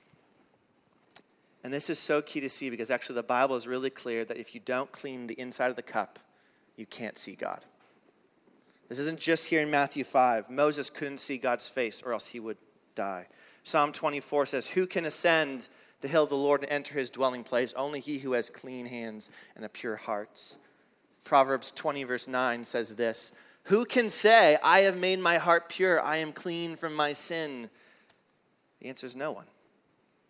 and 1.63 1.73
this 1.73 1.91
is 1.91 1.99
so 1.99 2.23
key 2.23 2.41
to 2.41 2.49
see 2.49 2.71
because 2.71 2.91
actually 2.91 3.17
the 3.17 3.23
Bible 3.23 3.57
is 3.57 3.67
really 3.67 3.91
clear 3.91 4.25
that 4.25 4.37
if 4.37 4.55
you 4.55 4.61
don't 4.65 4.91
clean 4.93 5.27
the 5.27 5.39
inside 5.39 5.69
of 5.69 5.77
the 5.77 5.83
cup, 5.83 6.19
you 6.77 6.87
can't 6.87 7.19
see 7.19 7.35
God. 7.35 7.61
This 8.89 8.99
isn't 8.99 9.21
just 9.21 9.51
here 9.51 9.61
in 9.61 9.71
Matthew 9.71 10.03
5. 10.03 10.51
Moses 10.51 10.91
couldn't 10.91 11.19
see 11.19 11.39
God's 11.39 11.69
face 11.69 12.03
or 12.03 12.13
else 12.13 12.29
he 12.29 12.41
would 12.41 12.57
die. 12.95 13.27
Psalm 13.63 13.93
24 13.93 14.47
says, 14.47 14.69
Who 14.71 14.87
can 14.87 15.05
ascend 15.05 15.69
the 16.01 16.09
hill 16.09 16.25
of 16.25 16.31
the 16.31 16.37
Lord 16.37 16.63
and 16.63 16.73
enter 16.73 16.99
his 16.99 17.11
dwelling 17.11 17.45
place? 17.45 17.73
Only 17.75 18.01
he 18.01 18.19
who 18.19 18.33
has 18.33 18.51
clean 18.51 18.87
hands 18.87 19.31
and 19.55 19.65
a 19.65 19.69
pure 19.69 19.97
heart. 19.97 20.57
Proverbs 21.25 21.71
20, 21.71 22.05
verse 22.05 22.27
9 22.27 22.65
says 22.65 22.97
this 22.97 23.39
Who 23.65 23.85
can 23.85 24.09
say, 24.09 24.59
I 24.63 24.81
have 24.81 24.99
made 24.99 25.19
my 25.19 25.39
heart 25.39 25.69
pure, 25.69 26.03
I 26.03 26.17
am 26.17 26.33
clean 26.33 26.77
from 26.77 26.95
my 26.95 27.13
sin? 27.13 27.71
The 28.81 28.89
answer 28.89 29.07
is 29.07 29.17
no 29.17 29.33
one. 29.33 29.47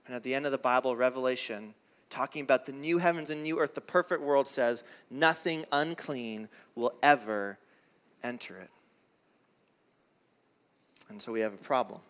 And 0.07 0.17
at 0.17 0.25
the 0.25 0.35
end 0.35 0.45
of 0.45 0.53
the 0.53 0.59
Bible, 0.59 0.97
Revelation, 0.97 1.75
talking 2.09 2.43
about 2.43 2.67
the 2.67 2.73
new 2.73 2.99
heavens 2.99 3.31
and 3.31 3.43
new 3.43 3.61
earth, 3.61 3.77
the 3.77 3.81
perfect 3.81 4.23
world 4.23 4.49
says, 4.49 4.83
nothing 5.09 5.65
unclean 5.71 6.49
will 6.75 6.93
ever 7.01 7.59
enter 8.25 8.59
it. 8.59 8.71
And 11.09 11.23
so 11.23 11.33
we 11.33 11.41
have 11.41 11.55
a 11.55 11.59
problem. 11.59 12.01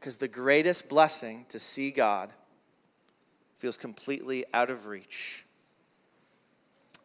Because 0.00 0.16
the 0.16 0.28
greatest 0.28 0.88
blessing 0.88 1.44
to 1.50 1.58
see 1.58 1.90
God 1.90 2.32
feels 3.54 3.76
completely 3.76 4.46
out 4.54 4.70
of 4.70 4.86
reach. 4.86 5.44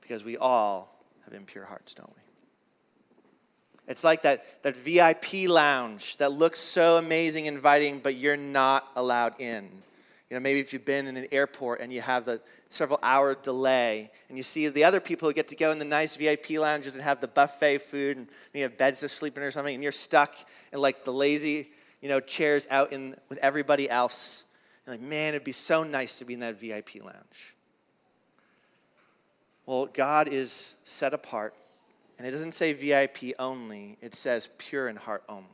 Because 0.02 0.24
we 0.24 0.38
all 0.38 1.04
have 1.26 1.34
impure 1.34 1.66
hearts, 1.66 1.94
don't 1.94 2.10
we? 2.10 2.22
It's 3.88 4.04
like 4.04 4.22
that, 4.22 4.64
that 4.64 4.78
VIP 4.78 5.50
lounge 5.50 6.18
that 6.18 6.32
looks 6.32 6.60
so 6.60 6.98
amazing, 6.98 7.48
inviting, 7.48 8.00
but 8.00 8.16
you're 8.16 8.38
not 8.38 8.88
allowed 8.96 9.40
in. 9.40 9.70
You 10.30 10.38
know, 10.38 10.40
maybe 10.40 10.60
if 10.60 10.74
you've 10.74 10.86
been 10.86 11.06
in 11.06 11.18
an 11.18 11.28
airport 11.32 11.82
and 11.82 11.92
you 11.92 12.02
have 12.02 12.26
the 12.26 12.42
several 12.70 13.00
hour 13.04 13.36
delay 13.36 14.10
and 14.28 14.38
you 14.38 14.44
see 14.44 14.68
the 14.70 14.84
other 14.84 15.00
people 15.00 15.28
who 15.28 15.34
get 15.34 15.50
to 15.50 15.56
go 15.56 15.70
in 15.70 15.80
the 15.80 15.86
nice 15.86 16.16
VIP 16.16 16.52
lounges 16.52 16.96
and 16.96 17.04
have 17.04 17.22
the 17.22 17.28
buffet 17.28 17.80
food 17.80 18.18
and 18.18 18.28
you 18.54 18.64
have 18.64 18.78
beds 18.78 19.02
to 19.02 19.10
sleep 19.10 19.38
in 19.38 19.44
or 19.44 19.52
something 19.52 19.74
and 19.74 19.84
you're 19.84 19.92
stuck 19.92 20.34
in 20.74 20.80
like 20.80 21.04
the 21.04 21.12
lazy, 21.12 21.68
you 22.06 22.12
know, 22.12 22.20
chairs 22.20 22.68
out 22.70 22.92
in 22.94 23.16
with 23.30 23.40
everybody 23.40 23.90
else. 23.90 24.54
You're 24.86 24.94
like, 24.94 25.02
man, 25.02 25.30
it'd 25.30 25.44
be 25.44 25.52
so 25.52 25.82
nice 25.82 26.20
to 26.20 26.26
be 26.26 26.36
in 26.36 26.40
that 26.42 26.56
VIP 26.56 27.04
lounge. 27.04 27.56
Well, 29.66 29.88
God 29.88 30.28
is 30.28 30.78
set 30.84 31.16
apart. 31.16 31.56
And 32.20 32.28
it 32.28 32.30
doesn't 32.30 32.52
say 32.52 32.74
VIP 32.74 33.34
only, 33.40 33.98
it 34.04 34.14
says 34.14 34.50
pure 34.60 34.88
in 34.88 34.98
heart 34.98 35.24
only. 35.28 35.48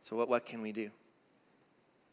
So, 0.00 0.14
what, 0.14 0.28
what 0.28 0.46
can 0.46 0.62
we 0.62 0.70
do? 0.70 0.90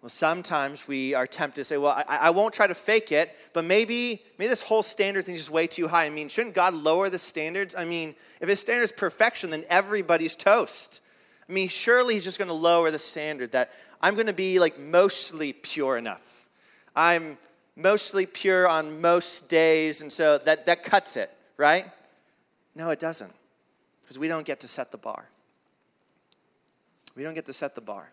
Well, 0.02 0.10
sometimes 0.10 0.88
we 0.88 1.14
are 1.14 1.28
tempted 1.28 1.58
to 1.58 1.64
say, 1.64 1.78
well, 1.78 2.04
I, 2.08 2.18
I 2.22 2.30
won't 2.32 2.56
try 2.56 2.66
to 2.66 2.74
fake 2.74 3.12
it, 3.12 3.30
but 3.54 3.66
maybe, 3.66 4.24
maybe 4.40 4.50
this 4.50 4.64
whole 4.64 4.82
standard 4.82 5.26
thing 5.26 5.36
is 5.36 5.42
just 5.42 5.52
way 5.52 5.68
too 5.68 5.90
high. 5.90 6.06
I 6.06 6.10
mean, 6.10 6.28
shouldn't 6.28 6.56
God 6.56 6.74
lower 6.74 7.08
the 7.08 7.20
standards? 7.20 7.76
I 7.76 7.86
mean, 7.86 8.16
if 8.42 8.50
his 8.50 8.60
standard 8.60 8.82
is 8.82 8.92
perfection, 8.92 9.52
then 9.52 9.64
everybody's 9.70 10.36
toast. 10.36 11.04
Mean, 11.48 11.70
surely 11.70 12.16
he's 12.16 12.26
just 12.26 12.38
going 12.38 12.50
to 12.50 12.54
lower 12.54 12.92
the 12.92 13.00
standard 13.00 13.54
that 13.54 13.72
I'm 14.02 14.16
going 14.16 14.28
to 14.28 14.34
be 14.34 14.60
like 14.60 14.78
mostly 14.78 15.54
pure 15.54 15.98
enough. 15.98 16.50
I'm 16.96 17.38
mostly 17.76 18.26
pure 18.26 18.68
on 18.68 19.00
most 19.02 19.50
days, 19.50 20.02
and 20.02 20.12
so 20.12 20.38
that, 20.40 20.66
that 20.66 20.84
cuts 20.84 21.16
it, 21.16 21.30
right? 21.56 21.86
No, 22.76 22.90
it 22.90 23.00
doesn't, 23.00 23.32
because 24.02 24.20
we 24.20 24.28
don't 24.28 24.46
get 24.46 24.60
to 24.62 24.68
set 24.68 24.92
the 24.92 24.98
bar. 24.98 25.26
We 27.16 27.24
don't 27.24 27.34
get 27.34 27.46
to 27.46 27.54
set 27.54 27.76
the 27.76 27.82
bar. 27.82 28.12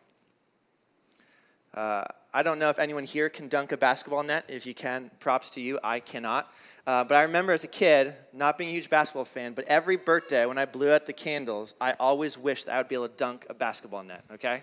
Uh, 1.75 2.05
I 2.37 2.43
don't 2.43 2.59
know 2.59 2.69
if 2.69 2.81
anyone 2.81 3.05
here 3.05 3.29
can 3.29 3.47
dunk 3.47 3.71
a 3.71 3.77
basketball 3.77 4.25
net. 4.25 4.45
If 4.49 4.67
you 4.67 4.75
can, 4.75 5.13
props 5.21 5.51
to 5.51 5.61
you. 5.61 5.79
I 5.85 6.01
cannot. 6.01 6.53
Uh, 6.85 7.05
but 7.05 7.15
I 7.15 7.23
remember 7.23 7.53
as 7.53 7.63
a 7.63 7.69
kid, 7.69 8.13
not 8.33 8.59
being 8.59 8.71
a 8.71 8.73
huge 8.73 8.91
basketball 8.91 9.25
fan, 9.25 9.53
but 9.53 9.65
every 9.67 9.97
birthday 9.97 10.45
when 10.45 10.59
I 10.59 10.65
blew 10.65 10.93
out 10.93 11.07
the 11.07 11.13
candles, 11.13 11.77
I 11.81 11.93
always 12.01 12.37
wished 12.37 12.67
that 12.67 12.75
I 12.75 12.79
would 12.79 12.89
be 12.89 12.97
able 12.97 13.07
to 13.07 13.17
dunk 13.17 13.47
a 13.49 13.55
basketball 13.55 14.03
net, 14.03 14.25
okay? 14.33 14.63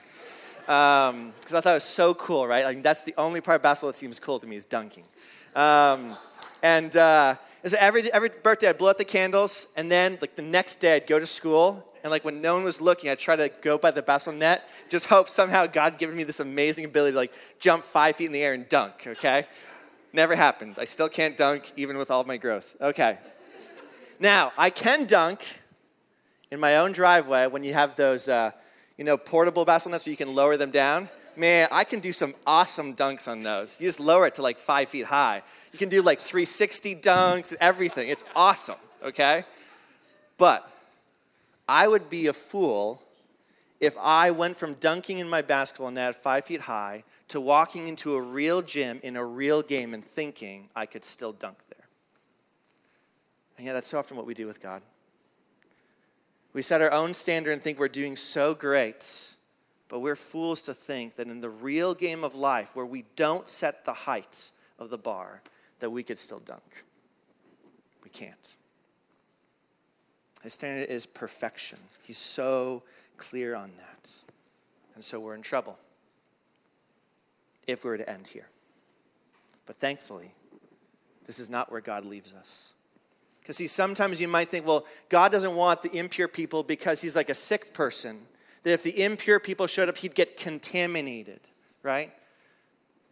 because 0.65 1.13
um, 1.13 1.33
I 1.47 1.61
thought 1.61 1.71
it 1.71 1.73
was 1.75 1.85
so 1.85 2.13
cool, 2.13 2.45
right? 2.45 2.65
Like 2.65 2.83
that's 2.83 3.03
the 3.03 3.13
only 3.17 3.39
part 3.39 3.55
of 3.55 3.61
basketball 3.61 3.91
that 3.91 3.95
seems 3.95 4.19
cool 4.19 4.37
to 4.37 4.45
me 4.45 4.57
is 4.57 4.65
dunking. 4.65 5.05
Um, 5.55 6.17
and 6.61 6.95
uh, 6.97 7.35
so 7.65 7.77
every 7.79 8.11
every 8.11 8.29
birthday 8.41 8.69
I'd 8.69 8.77
blow 8.77 8.89
out 8.89 8.97
the 8.97 9.05
candles, 9.05 9.73
and 9.77 9.91
then 9.91 10.17
like 10.21 10.35
the 10.35 10.41
next 10.41 10.77
day 10.77 10.95
I'd 10.95 11.07
go 11.07 11.19
to 11.19 11.25
school, 11.25 11.85
and 12.03 12.11
like 12.11 12.25
when 12.25 12.41
no 12.41 12.55
one 12.55 12.63
was 12.63 12.81
looking, 12.81 13.09
I'd 13.09 13.19
try 13.19 13.35
to 13.35 13.51
go 13.61 13.77
by 13.77 13.91
the 13.91 14.01
basketball 14.01 14.39
net, 14.39 14.67
just 14.89 15.07
hope 15.07 15.27
somehow 15.27 15.67
God 15.67 15.97
given 15.97 16.15
me 16.17 16.23
this 16.23 16.39
amazing 16.39 16.85
ability 16.85 17.11
to 17.11 17.17
like 17.17 17.33
jump 17.59 17.83
five 17.83 18.15
feet 18.15 18.25
in 18.25 18.31
the 18.31 18.41
air 18.41 18.53
and 18.53 18.67
dunk. 18.69 19.05
Okay, 19.05 19.43
never 20.13 20.35
happened. 20.35 20.75
I 20.79 20.85
still 20.85 21.09
can't 21.09 21.37
dunk 21.37 21.71
even 21.75 21.97
with 21.97 22.09
all 22.09 22.23
my 22.23 22.37
growth. 22.37 22.75
Okay, 22.81 23.17
now 24.19 24.51
I 24.57 24.69
can 24.69 25.05
dunk 25.05 25.59
in 26.51 26.59
my 26.59 26.77
own 26.77 26.91
driveway 26.91 27.47
when 27.47 27.63
you 27.63 27.73
have 27.73 27.95
those. 27.95 28.27
Uh, 28.27 28.51
you 29.01 29.05
know, 29.05 29.17
portable 29.17 29.65
basketball 29.65 29.93
nets 29.93 30.05
where 30.05 30.11
you 30.11 30.17
can 30.17 30.35
lower 30.35 30.57
them 30.57 30.69
down. 30.69 31.09
Man, 31.35 31.67
I 31.71 31.83
can 31.83 31.99
do 31.99 32.13
some 32.13 32.33
awesome 32.45 32.95
dunks 32.95 33.27
on 33.27 33.43
those. 33.43 33.79
You 33.79 33.87
just 33.87 33.99
lower 33.99 34.27
it 34.27 34.35
to 34.35 34.41
like 34.41 34.57
five 34.57 34.89
feet 34.89 35.05
high. 35.05 35.41
You 35.71 35.79
can 35.79 35.89
do 35.89 36.01
like 36.01 36.19
360 36.19 36.95
dunks 36.95 37.51
and 37.51 37.61
everything. 37.61 38.09
It's 38.09 38.25
awesome, 38.35 38.77
okay? 39.03 39.43
But 40.37 40.69
I 41.67 41.87
would 41.87 42.09
be 42.09 42.27
a 42.27 42.33
fool 42.33 43.01
if 43.79 43.95
I 43.97 44.31
went 44.31 44.57
from 44.57 44.73
dunking 44.75 45.19
in 45.19 45.29
my 45.29 45.41
basketball 45.41 45.91
net 45.91 46.15
five 46.15 46.45
feet 46.45 46.61
high 46.61 47.03
to 47.29 47.39
walking 47.39 47.87
into 47.87 48.15
a 48.15 48.21
real 48.21 48.61
gym 48.61 48.99
in 49.03 49.15
a 49.15 49.23
real 49.25 49.61
game 49.61 49.93
and 49.93 50.03
thinking 50.03 50.67
I 50.75 50.85
could 50.85 51.05
still 51.05 51.31
dunk 51.31 51.57
there. 51.69 51.87
And 53.57 53.65
yeah, 53.65 53.73
that's 53.73 53.87
so 53.87 53.99
often 53.99 54.17
what 54.17 54.25
we 54.25 54.33
do 54.33 54.45
with 54.47 54.61
God. 54.61 54.81
We 56.53 56.61
set 56.61 56.81
our 56.81 56.91
own 56.91 57.13
standard 57.13 57.51
and 57.51 57.61
think 57.61 57.79
we're 57.79 57.87
doing 57.87 58.17
so 58.17 58.53
great, 58.53 59.37
but 59.91 59.99
we're 59.99 60.15
fools 60.15 60.61
to 60.61 60.73
think 60.73 61.15
that 61.15 61.27
in 61.27 61.41
the 61.41 61.49
real 61.49 61.93
game 61.93 62.23
of 62.23 62.33
life, 62.33 62.77
where 62.77 62.85
we 62.85 63.03
don't 63.17 63.49
set 63.49 63.83
the 63.83 63.91
heights 63.91 64.53
of 64.79 64.89
the 64.89 64.97
bar, 64.97 65.41
that 65.79 65.89
we 65.89 66.01
could 66.01 66.17
still 66.17 66.39
dunk. 66.39 66.85
We 68.01 68.09
can't. 68.09 68.55
His 70.43 70.53
standard 70.53 70.89
is 70.89 71.05
perfection. 71.05 71.77
He's 72.05 72.17
so 72.17 72.83
clear 73.17 73.53
on 73.53 73.69
that. 73.77 74.09
And 74.95 75.03
so 75.03 75.19
we're 75.19 75.35
in 75.35 75.41
trouble 75.41 75.77
if 77.67 77.83
we 77.83 77.89
were 77.89 77.97
to 77.97 78.09
end 78.09 78.29
here. 78.29 78.47
But 79.65 79.75
thankfully, 79.75 80.31
this 81.25 81.37
is 81.37 81.49
not 81.49 81.69
where 81.69 81.81
God 81.81 82.05
leaves 82.05 82.33
us. 82.33 82.75
Because, 83.41 83.57
see, 83.57 83.67
sometimes 83.67 84.21
you 84.21 84.29
might 84.29 84.47
think, 84.47 84.65
well, 84.65 84.85
God 85.09 85.33
doesn't 85.33 85.55
want 85.55 85.81
the 85.83 85.93
impure 85.97 86.29
people 86.29 86.63
because 86.63 87.01
he's 87.01 87.17
like 87.17 87.27
a 87.27 87.33
sick 87.33 87.73
person. 87.73 88.19
That 88.63 88.73
if 88.73 88.83
the 88.83 89.03
impure 89.03 89.39
people 89.39 89.67
showed 89.67 89.89
up, 89.89 89.97
he'd 89.97 90.15
get 90.15 90.37
contaminated, 90.37 91.39
right? 91.83 92.11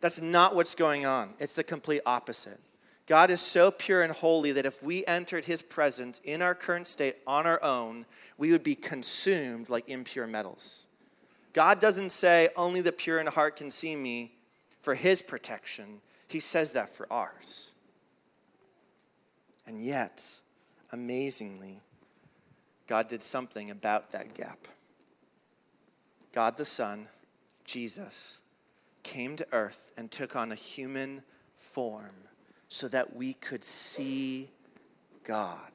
That's 0.01 0.21
not 0.21 0.55
what's 0.55 0.75
going 0.75 1.05
on. 1.05 1.33
It's 1.39 1.55
the 1.55 1.63
complete 1.63 2.01
opposite. 2.05 2.59
God 3.07 3.31
is 3.31 3.41
so 3.41 3.71
pure 3.71 4.03
and 4.03 4.13
holy 4.13 4.51
that 4.51 4.67
if 4.67 4.83
we 4.83 5.03
entered 5.07 5.45
his 5.45 5.63
presence 5.63 6.19
in 6.19 6.43
our 6.43 6.53
current 6.53 6.87
state 6.87 7.15
on 7.25 7.47
our 7.47 7.61
own, 7.63 8.05
we 8.37 8.51
would 8.51 8.63
be 8.63 8.75
consumed 8.75 9.67
like 9.67 9.89
impure 9.89 10.27
metals. 10.27 10.85
God 11.53 11.79
doesn't 11.79 12.11
say, 12.11 12.49
only 12.55 12.81
the 12.81 12.91
pure 12.91 13.19
in 13.19 13.25
heart 13.25 13.55
can 13.57 13.71
see 13.71 13.95
me 13.95 14.33
for 14.79 14.93
his 14.93 15.23
protection. 15.23 16.01
He 16.27 16.39
says 16.39 16.73
that 16.73 16.89
for 16.89 17.07
ours. 17.11 17.73
And 19.65 19.81
yet, 19.81 20.39
amazingly, 20.91 21.81
God 22.87 23.07
did 23.07 23.23
something 23.23 23.71
about 23.71 24.11
that 24.11 24.35
gap. 24.35 24.59
God 26.39 26.55
the 26.55 26.63
Son, 26.63 27.07
Jesus, 27.65 28.39
came 29.03 29.35
to 29.35 29.47
earth 29.51 29.91
and 29.97 30.09
took 30.09 30.37
on 30.37 30.53
a 30.53 30.55
human 30.55 31.21
form 31.53 32.15
so 32.69 32.87
that 32.87 33.13
we 33.13 33.33
could 33.33 33.61
see 33.61 34.49
God. 35.25 35.71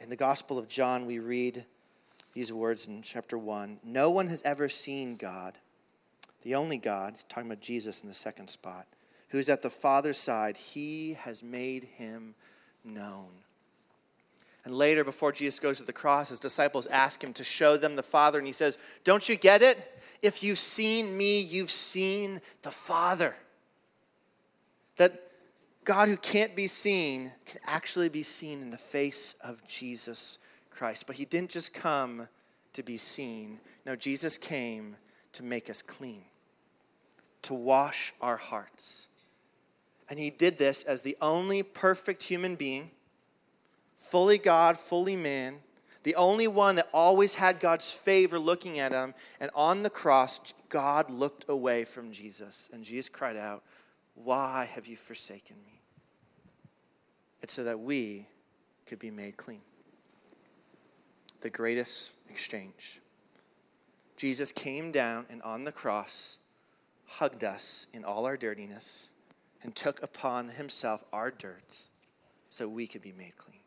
In 0.00 0.10
the 0.10 0.16
Gospel 0.16 0.58
of 0.58 0.68
John, 0.68 1.06
we 1.06 1.20
read 1.20 1.64
these 2.32 2.52
words 2.52 2.88
in 2.88 3.02
chapter 3.02 3.38
1 3.38 3.78
No 3.84 4.10
one 4.10 4.26
has 4.26 4.42
ever 4.42 4.68
seen 4.68 5.14
God, 5.14 5.58
the 6.42 6.56
only 6.56 6.78
God, 6.78 7.12
he's 7.12 7.22
talking 7.22 7.48
about 7.48 7.62
Jesus 7.62 8.02
in 8.02 8.08
the 8.08 8.14
second 8.14 8.48
spot, 8.48 8.88
who 9.28 9.38
is 9.38 9.48
at 9.48 9.62
the 9.62 9.70
Father's 9.70 10.18
side, 10.18 10.56
he 10.56 11.14
has 11.20 11.40
made 11.40 11.84
him 11.84 12.34
known. 12.84 13.43
And 14.64 14.74
later, 14.74 15.04
before 15.04 15.32
Jesus 15.32 15.60
goes 15.60 15.78
to 15.78 15.84
the 15.84 15.92
cross, 15.92 16.30
his 16.30 16.40
disciples 16.40 16.86
ask 16.86 17.22
him 17.22 17.32
to 17.34 17.44
show 17.44 17.76
them 17.76 17.96
the 17.96 18.02
Father, 18.02 18.38
and 18.38 18.46
he 18.46 18.52
says, 18.52 18.78
Don't 19.04 19.28
you 19.28 19.36
get 19.36 19.62
it? 19.62 19.78
If 20.22 20.42
you've 20.42 20.58
seen 20.58 21.16
me, 21.16 21.40
you've 21.42 21.70
seen 21.70 22.40
the 22.62 22.70
Father. 22.70 23.34
That 24.96 25.12
God, 25.84 26.08
who 26.08 26.16
can't 26.16 26.56
be 26.56 26.66
seen, 26.66 27.32
can 27.44 27.60
actually 27.66 28.08
be 28.08 28.22
seen 28.22 28.62
in 28.62 28.70
the 28.70 28.78
face 28.78 29.38
of 29.44 29.66
Jesus 29.66 30.38
Christ. 30.70 31.06
But 31.06 31.16
he 31.16 31.26
didn't 31.26 31.50
just 31.50 31.74
come 31.74 32.28
to 32.72 32.82
be 32.82 32.96
seen. 32.96 33.60
No, 33.84 33.96
Jesus 33.96 34.38
came 34.38 34.96
to 35.34 35.42
make 35.42 35.68
us 35.68 35.82
clean, 35.82 36.22
to 37.42 37.52
wash 37.52 38.14
our 38.22 38.36
hearts 38.36 39.08
and 40.08 40.18
he 40.18 40.30
did 40.30 40.58
this 40.58 40.84
as 40.84 41.02
the 41.02 41.16
only 41.20 41.62
perfect 41.62 42.22
human 42.24 42.56
being, 42.56 42.90
fully 44.10 44.38
God, 44.38 44.76
fully 44.76 45.16
man, 45.16 45.56
the 46.02 46.14
only 46.16 46.46
one 46.46 46.76
that 46.76 46.88
always 46.92 47.36
had 47.36 47.60
God's 47.60 47.92
favor 47.92 48.38
looking 48.38 48.78
at 48.78 48.92
him. 48.92 49.14
And 49.40 49.50
on 49.54 49.82
the 49.82 49.90
cross, 49.90 50.52
God 50.68 51.10
looked 51.10 51.46
away 51.48 51.84
from 51.84 52.12
Jesus. 52.12 52.70
And 52.72 52.84
Jesus 52.84 53.08
cried 53.08 53.36
out, 53.36 53.62
Why 54.14 54.68
have 54.72 54.86
you 54.86 54.96
forsaken 54.96 55.56
me? 55.66 55.80
It's 57.42 57.54
so 57.54 57.64
that 57.64 57.80
we 57.80 58.26
could 58.86 58.98
be 58.98 59.10
made 59.10 59.36
clean. 59.36 59.62
The 61.40 61.50
greatest 61.50 62.12
exchange. 62.30 63.00
Jesus 64.16 64.52
came 64.52 64.92
down 64.92 65.26
and 65.30 65.42
on 65.42 65.64
the 65.64 65.72
cross 65.72 66.38
hugged 67.06 67.44
us 67.44 67.86
in 67.92 68.04
all 68.04 68.26
our 68.26 68.36
dirtiness 68.36 69.10
and 69.62 69.74
took 69.74 70.02
upon 70.02 70.50
himself 70.50 71.04
our 71.12 71.30
dirt 71.30 71.88
so 72.50 72.68
we 72.68 72.86
could 72.86 73.02
be 73.02 73.12
made 73.12 73.36
clean. 73.36 73.63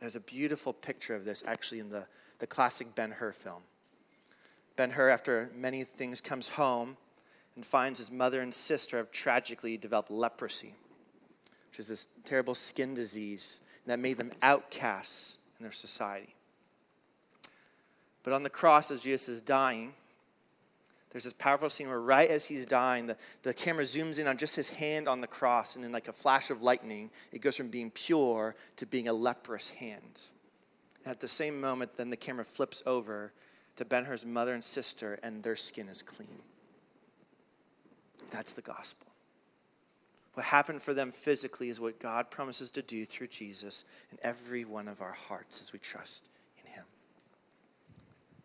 There's 0.00 0.16
a 0.16 0.20
beautiful 0.20 0.72
picture 0.72 1.14
of 1.14 1.24
this 1.24 1.44
actually 1.46 1.80
in 1.80 1.90
the, 1.90 2.06
the 2.38 2.46
classic 2.46 2.94
Ben 2.94 3.12
Hur 3.12 3.32
film. 3.32 3.62
Ben 4.76 4.90
Hur, 4.90 5.08
after 5.08 5.50
many 5.54 5.82
things, 5.82 6.20
comes 6.20 6.50
home 6.50 6.96
and 7.56 7.66
finds 7.66 7.98
his 7.98 8.10
mother 8.10 8.40
and 8.40 8.54
sister 8.54 8.96
have 8.98 9.10
tragically 9.10 9.76
developed 9.76 10.10
leprosy, 10.10 10.74
which 11.70 11.80
is 11.80 11.88
this 11.88 12.06
terrible 12.24 12.54
skin 12.54 12.94
disease 12.94 13.66
that 13.86 13.98
made 13.98 14.18
them 14.18 14.30
outcasts 14.42 15.38
in 15.58 15.64
their 15.64 15.72
society. 15.72 16.34
But 18.22 18.32
on 18.32 18.44
the 18.44 18.50
cross, 18.50 18.90
as 18.90 19.02
Jesus 19.02 19.28
is 19.28 19.42
dying, 19.42 19.94
there's 21.10 21.24
this 21.24 21.32
powerful 21.32 21.68
scene 21.68 21.88
where 21.88 22.00
right 22.00 22.28
as 22.28 22.46
he's 22.46 22.66
dying, 22.66 23.06
the, 23.06 23.16
the 23.42 23.54
camera 23.54 23.84
zooms 23.84 24.20
in 24.20 24.26
on 24.26 24.36
just 24.36 24.56
his 24.56 24.70
hand 24.70 25.08
on 25.08 25.20
the 25.20 25.26
cross, 25.26 25.74
and 25.74 25.84
in 25.84 25.92
like 25.92 26.08
a 26.08 26.12
flash 26.12 26.50
of 26.50 26.62
lightning, 26.62 27.10
it 27.32 27.40
goes 27.40 27.56
from 27.56 27.70
being 27.70 27.90
pure 27.90 28.54
to 28.76 28.86
being 28.86 29.08
a 29.08 29.12
leprous 29.12 29.70
hand. 29.70 30.20
And 31.04 31.10
at 31.10 31.20
the 31.20 31.28
same 31.28 31.60
moment, 31.60 31.96
then 31.96 32.10
the 32.10 32.16
camera 32.16 32.44
flips 32.44 32.82
over 32.86 33.32
to 33.76 33.84
Ben 33.84 34.04
Hur's 34.04 34.26
mother 34.26 34.52
and 34.52 34.62
sister, 34.62 35.18
and 35.22 35.42
their 35.42 35.56
skin 35.56 35.88
is 35.88 36.02
clean. 36.02 36.42
That's 38.30 38.52
the 38.52 38.62
gospel. 38.62 39.06
What 40.34 40.46
happened 40.46 40.82
for 40.82 40.94
them 40.94 41.10
physically 41.10 41.68
is 41.68 41.80
what 41.80 41.98
God 41.98 42.30
promises 42.30 42.70
to 42.72 42.82
do 42.82 43.04
through 43.04 43.26
Jesus 43.28 43.84
in 44.12 44.18
every 44.22 44.64
one 44.64 44.86
of 44.86 45.00
our 45.00 45.12
hearts 45.12 45.60
as 45.60 45.72
we 45.72 45.78
trust 45.78 46.28
in 46.64 46.70
Him. 46.70 46.84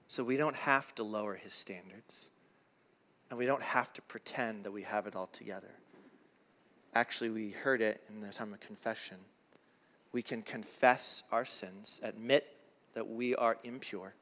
So 0.08 0.24
we 0.24 0.38
don't 0.38 0.56
have 0.56 0.96
to 0.96 1.04
lower 1.04 1.36
His 1.36 1.54
standards, 1.54 2.32
and 3.30 3.40
we 3.40 3.46
don't 3.46 3.62
have 3.62 3.92
to 3.94 4.02
pretend 4.04 4.64
that 4.64 4.72
we 4.72 4.84
have 4.84 5.08
it 5.08 5.16
all 5.16 5.28
together. 5.28 5.72
Actually, 6.96 7.30
we 7.30 7.52
heard 7.52 7.82
it 7.82 8.04
in 8.10 8.22
the 8.22 8.32
time 8.32 8.54
of 8.54 8.60
confession. 8.60 9.18
We 10.12 10.22
can 10.22 10.44
confess 10.44 11.24
our 11.32 11.46
sins, 11.46 12.00
admit 12.04 12.48
that 12.94 13.08
we 13.08 13.36
are 13.36 13.58
impure, 13.64 14.14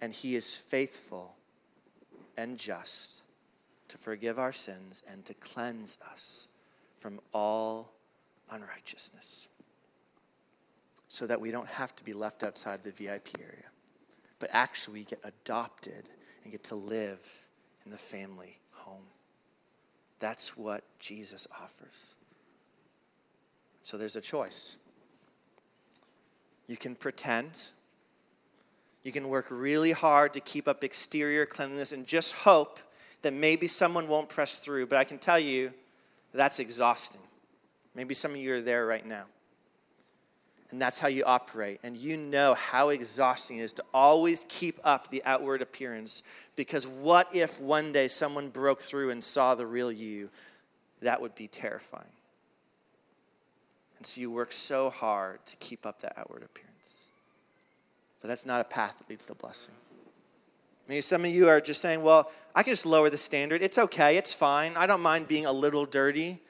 and 0.00 0.12
He 0.12 0.36
is 0.36 0.56
faithful 0.56 1.34
and 2.36 2.56
just 2.56 3.22
to 3.88 3.98
forgive 3.98 4.38
our 4.38 4.52
sins 4.52 5.02
and 5.10 5.24
to 5.24 5.34
cleanse 5.34 5.98
us 6.10 6.48
from 6.96 7.20
all 7.34 7.92
unrighteousness 8.50 9.48
so 11.08 11.26
that 11.26 11.40
we 11.40 11.50
don't 11.50 11.66
have 11.66 11.94
to 11.96 12.04
be 12.04 12.12
left 12.12 12.44
outside 12.44 12.84
the 12.84 12.92
VIP 12.92 13.40
area, 13.40 13.66
but 14.38 14.48
actually 14.52 15.02
get 15.02 15.18
adopted 15.24 16.08
and 16.44 16.52
get 16.52 16.62
to 16.62 16.76
live 16.76 17.48
in 17.84 17.90
the 17.90 17.98
family 17.98 18.58
home. 18.74 19.04
That's 20.18 20.56
what 20.56 20.84
Jesus 20.98 21.46
offers. 21.60 22.14
So 23.82 23.96
there's 23.96 24.16
a 24.16 24.20
choice. 24.20 24.76
You 26.68 26.76
can 26.76 26.94
pretend. 26.94 27.70
You 29.02 29.12
can 29.12 29.28
work 29.28 29.46
really 29.50 29.92
hard 29.92 30.34
to 30.34 30.40
keep 30.40 30.68
up 30.68 30.84
exterior 30.84 31.46
cleanliness 31.46 31.92
and 31.92 32.06
just 32.06 32.36
hope 32.36 32.78
that 33.22 33.32
maybe 33.32 33.66
someone 33.66 34.08
won't 34.08 34.28
press 34.28 34.58
through. 34.58 34.86
But 34.86 34.98
I 34.98 35.04
can 35.04 35.18
tell 35.18 35.38
you, 35.38 35.72
that's 36.32 36.60
exhausting. 36.60 37.22
Maybe 37.94 38.14
some 38.14 38.32
of 38.32 38.36
you 38.36 38.54
are 38.54 38.60
there 38.60 38.86
right 38.86 39.04
now. 39.04 39.24
And 40.70 40.80
that's 40.80 41.00
how 41.00 41.08
you 41.08 41.24
operate. 41.24 41.80
And 41.82 41.96
you 41.96 42.16
know 42.16 42.54
how 42.54 42.90
exhausting 42.90 43.58
it 43.58 43.62
is 43.62 43.72
to 43.74 43.84
always 43.92 44.46
keep 44.48 44.78
up 44.84 45.10
the 45.10 45.22
outward 45.24 45.62
appearance. 45.62 46.22
Because 46.60 46.86
what 46.86 47.34
if 47.34 47.58
one 47.58 47.90
day 47.90 48.06
someone 48.06 48.50
broke 48.50 48.82
through 48.82 49.08
and 49.08 49.24
saw 49.24 49.54
the 49.54 49.64
real 49.64 49.90
you? 49.90 50.28
That 51.00 51.22
would 51.22 51.34
be 51.34 51.48
terrifying. 51.48 52.04
And 53.96 54.06
so 54.06 54.20
you 54.20 54.30
work 54.30 54.52
so 54.52 54.90
hard 54.90 55.38
to 55.46 55.56
keep 55.56 55.86
up 55.86 56.02
that 56.02 56.18
outward 56.18 56.42
appearance. 56.42 57.12
But 58.20 58.28
that's 58.28 58.44
not 58.44 58.60
a 58.60 58.64
path 58.64 58.98
that 58.98 59.08
leads 59.08 59.24
to 59.28 59.34
blessing. 59.34 59.74
I 59.74 60.90
Maybe 60.90 61.00
some 61.00 61.24
of 61.24 61.30
you 61.30 61.48
are 61.48 61.62
just 61.62 61.80
saying, 61.80 62.02
well, 62.02 62.30
I 62.54 62.62
can 62.62 62.72
just 62.72 62.84
lower 62.84 63.08
the 63.08 63.16
standard. 63.16 63.62
It's 63.62 63.78
okay. 63.78 64.18
It's 64.18 64.34
fine. 64.34 64.72
I 64.76 64.86
don't 64.86 65.00
mind 65.00 65.28
being 65.28 65.46
a 65.46 65.52
little 65.52 65.86
dirty. 65.86 66.40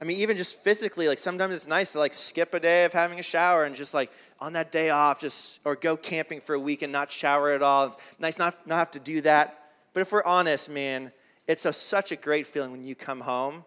I 0.00 0.06
mean, 0.06 0.16
even 0.20 0.38
just 0.38 0.64
physically, 0.64 1.06
like 1.06 1.18
sometimes 1.18 1.52
it's 1.52 1.68
nice 1.68 1.92
to 1.92 1.98
like 1.98 2.14
skip 2.14 2.54
a 2.54 2.60
day 2.60 2.86
of 2.86 2.94
having 2.94 3.18
a 3.18 3.22
shower 3.22 3.64
and 3.64 3.76
just 3.76 3.92
like 3.92 4.10
on 4.40 4.52
that 4.54 4.72
day 4.72 4.90
off, 4.90 5.20
just 5.20 5.60
or 5.64 5.76
go 5.76 5.96
camping 5.96 6.40
for 6.40 6.54
a 6.54 6.58
week 6.58 6.82
and 6.82 6.92
not 6.92 7.10
shower 7.10 7.52
at 7.52 7.62
all. 7.62 7.86
It's 7.86 7.96
nice 8.18 8.38
not 8.38 8.66
not 8.66 8.76
have 8.76 8.90
to 8.92 9.00
do 9.00 9.20
that. 9.22 9.70
But 9.92 10.00
if 10.00 10.12
we're 10.12 10.24
honest, 10.24 10.70
man, 10.70 11.12
it's 11.46 11.64
a, 11.64 11.72
such 11.72 12.10
a 12.12 12.16
great 12.16 12.46
feeling 12.46 12.72
when 12.72 12.84
you 12.84 12.94
come 12.94 13.20
home 13.20 13.64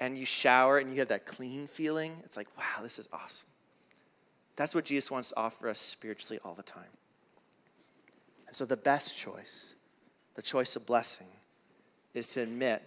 and 0.00 0.18
you 0.18 0.26
shower 0.26 0.78
and 0.78 0.92
you 0.92 0.98
have 0.98 1.08
that 1.08 1.24
clean 1.24 1.66
feeling. 1.66 2.14
It's 2.24 2.36
like, 2.36 2.48
wow, 2.58 2.82
this 2.82 2.98
is 2.98 3.08
awesome. 3.12 3.48
That's 4.56 4.74
what 4.74 4.84
Jesus 4.84 5.10
wants 5.10 5.28
to 5.30 5.36
offer 5.36 5.68
us 5.68 5.78
spiritually 5.78 6.40
all 6.44 6.54
the 6.54 6.64
time. 6.64 6.90
And 8.48 8.56
so 8.56 8.64
the 8.64 8.76
best 8.76 9.16
choice, 9.16 9.76
the 10.34 10.42
choice 10.42 10.74
of 10.74 10.84
blessing, 10.84 11.28
is 12.14 12.30
to 12.30 12.42
admit 12.42 12.82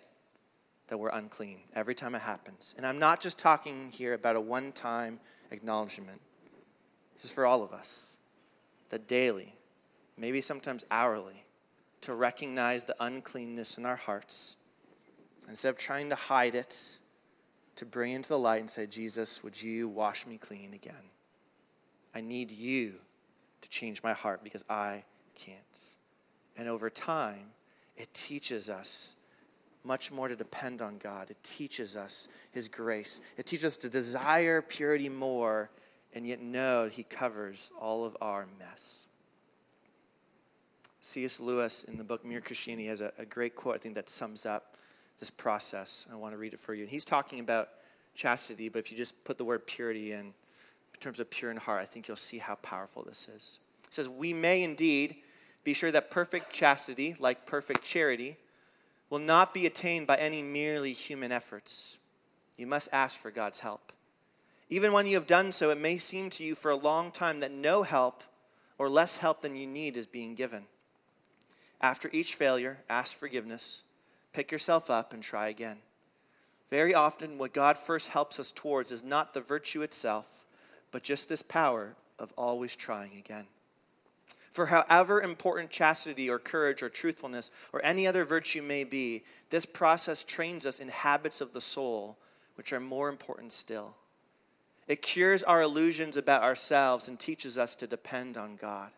that 0.87 0.97
we're 0.97 1.09
unclean 1.09 1.59
every 1.73 1.95
time 1.95 2.15
it 2.15 2.21
happens. 2.21 2.75
And 2.75 2.85
I'm 2.85 2.99
not 2.99 3.21
just 3.21 3.39
talking 3.39 3.91
here 3.93 4.13
about 4.13 4.35
a 4.35 4.41
one 4.41 4.73
time 4.73 5.19
acknowledgement. 5.51 6.19
This 7.21 7.29
is 7.29 7.35
for 7.35 7.45
all 7.45 7.61
of 7.61 7.71
us. 7.71 8.17
That 8.89 9.07
daily, 9.07 9.53
maybe 10.17 10.41
sometimes 10.41 10.85
hourly, 10.89 11.45
to 12.01 12.15
recognize 12.15 12.85
the 12.85 12.95
uncleanness 12.99 13.77
in 13.77 13.85
our 13.85 13.95
hearts. 13.95 14.55
Instead 15.47 15.69
of 15.69 15.77
trying 15.77 16.09
to 16.09 16.15
hide 16.15 16.55
it, 16.55 16.97
to 17.75 17.85
bring 17.85 18.13
into 18.13 18.29
the 18.29 18.39
light 18.39 18.59
and 18.59 18.69
say, 18.69 18.87
Jesus, 18.87 19.43
would 19.43 19.61
you 19.61 19.87
wash 19.87 20.25
me 20.25 20.39
clean 20.39 20.73
again? 20.73 20.95
I 22.15 22.21
need 22.21 22.51
you 22.51 22.93
to 23.61 23.69
change 23.69 24.01
my 24.01 24.13
heart 24.13 24.43
because 24.43 24.65
I 24.67 25.03
can't. 25.35 25.95
And 26.57 26.67
over 26.67 26.89
time, 26.89 27.51
it 27.97 28.11
teaches 28.15 28.67
us 28.67 29.17
much 29.83 30.11
more 30.11 30.27
to 30.27 30.35
depend 30.35 30.81
on 30.81 30.97
God. 30.97 31.29
It 31.29 31.43
teaches 31.43 31.95
us 31.95 32.29
His 32.51 32.67
grace. 32.67 33.21
It 33.37 33.45
teaches 33.45 33.65
us 33.65 33.77
to 33.77 33.89
desire 33.89 34.63
purity 34.63 35.07
more 35.07 35.69
and 36.13 36.27
yet 36.27 36.41
know 36.41 36.89
He 36.91 37.03
covers 37.03 37.71
all 37.79 38.05
of 38.05 38.15
our 38.21 38.47
mess. 38.59 39.07
C.S. 41.01 41.39
Lewis 41.39 41.83
in 41.83 41.97
the 41.97 42.03
book 42.03 42.23
Mere 42.23 42.41
Christianity 42.41 42.87
has 42.87 43.01
a, 43.01 43.11
a 43.17 43.25
great 43.25 43.55
quote, 43.55 43.75
I 43.75 43.77
think, 43.79 43.95
that 43.95 44.07
sums 44.07 44.45
up 44.45 44.77
this 45.19 45.31
process. 45.31 46.07
I 46.11 46.15
want 46.15 46.33
to 46.33 46.37
read 46.37 46.53
it 46.53 46.59
for 46.59 46.73
you. 46.73 46.83
And 46.83 46.89
he's 46.89 47.05
talking 47.05 47.39
about 47.39 47.69
chastity, 48.15 48.69
but 48.69 48.79
if 48.79 48.91
you 48.91 48.97
just 48.97 49.25
put 49.25 49.37
the 49.37 49.45
word 49.45 49.65
purity 49.65 50.11
in, 50.11 50.19
in 50.19 50.99
terms 50.99 51.19
of 51.19 51.29
pure 51.29 51.49
in 51.49 51.57
heart, 51.57 51.81
I 51.81 51.85
think 51.85 52.07
you'll 52.07 52.17
see 52.17 52.37
how 52.37 52.55
powerful 52.55 53.03
this 53.03 53.27
is. 53.27 53.59
It 53.87 53.93
says, 53.93 54.09
We 54.09 54.33
may 54.33 54.63
indeed 54.63 55.15
be 55.63 55.73
sure 55.73 55.91
that 55.91 56.11
perfect 56.11 56.53
chastity, 56.53 57.15
like 57.19 57.45
perfect 57.45 57.83
charity, 57.83 58.37
will 59.09 59.19
not 59.19 59.53
be 59.53 59.65
attained 59.65 60.07
by 60.07 60.17
any 60.17 60.41
merely 60.41 60.93
human 60.93 61.31
efforts. 61.31 61.97
You 62.57 62.67
must 62.67 62.93
ask 62.93 63.19
for 63.19 63.31
God's 63.31 63.59
help. 63.59 63.91
Even 64.71 64.93
when 64.93 65.05
you 65.05 65.15
have 65.15 65.27
done 65.27 65.51
so, 65.51 65.69
it 65.69 65.77
may 65.77 65.97
seem 65.97 66.29
to 66.31 66.45
you 66.45 66.55
for 66.55 66.71
a 66.71 66.77
long 66.77 67.11
time 67.11 67.41
that 67.41 67.51
no 67.51 67.83
help 67.83 68.23
or 68.77 68.87
less 68.87 69.17
help 69.17 69.41
than 69.41 69.57
you 69.57 69.67
need 69.67 69.97
is 69.97 70.07
being 70.07 70.33
given. 70.33 70.63
After 71.81 72.09
each 72.13 72.35
failure, 72.35 72.77
ask 72.89 73.17
forgiveness, 73.17 73.83
pick 74.31 74.49
yourself 74.49 74.89
up, 74.89 75.13
and 75.13 75.21
try 75.21 75.49
again. 75.49 75.79
Very 76.69 76.95
often, 76.95 77.37
what 77.37 77.53
God 77.53 77.77
first 77.77 78.09
helps 78.11 78.39
us 78.39 78.49
towards 78.49 78.93
is 78.93 79.03
not 79.03 79.33
the 79.33 79.41
virtue 79.41 79.81
itself, 79.81 80.45
but 80.91 81.03
just 81.03 81.27
this 81.27 81.41
power 81.41 81.97
of 82.17 82.33
always 82.37 82.77
trying 82.77 83.17
again. 83.17 83.47
For 84.51 84.67
however 84.67 85.21
important 85.21 85.69
chastity 85.69 86.29
or 86.29 86.39
courage 86.39 86.81
or 86.81 86.87
truthfulness 86.87 87.51
or 87.73 87.83
any 87.83 88.07
other 88.07 88.23
virtue 88.23 88.61
may 88.61 88.85
be, 88.85 89.23
this 89.49 89.65
process 89.65 90.23
trains 90.23 90.65
us 90.65 90.79
in 90.79 90.87
habits 90.87 91.41
of 91.41 91.51
the 91.51 91.59
soul, 91.59 92.17
which 92.55 92.71
are 92.71 92.79
more 92.79 93.09
important 93.09 93.51
still. 93.51 93.95
It 94.87 95.01
cures 95.01 95.43
our 95.43 95.61
illusions 95.61 96.17
about 96.17 96.43
ourselves 96.43 97.07
and 97.07 97.19
teaches 97.19 97.57
us 97.57 97.75
to 97.77 97.87
depend 97.87 98.37
on 98.37 98.55
God. 98.55 98.91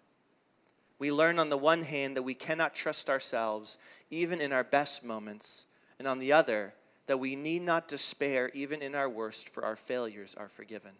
We 0.99 1.11
learn, 1.11 1.39
on 1.39 1.49
the 1.49 1.57
one 1.57 1.83
hand, 1.83 2.15
that 2.15 2.23
we 2.23 2.33
cannot 2.33 2.75
trust 2.75 3.09
ourselves 3.09 3.77
even 4.09 4.41
in 4.41 4.53
our 4.53 4.63
best 4.63 5.05
moments, 5.05 5.67
and 5.99 6.07
on 6.07 6.19
the 6.19 6.31
other, 6.31 6.73
that 7.07 7.19
we 7.19 7.35
need 7.35 7.61
not 7.61 7.87
despair 7.87 8.49
even 8.53 8.81
in 8.81 8.95
our 8.95 9.09
worst, 9.09 9.49
for 9.49 9.65
our 9.65 9.75
failures 9.75 10.35
are 10.35 10.47
forgiven. 10.47 10.91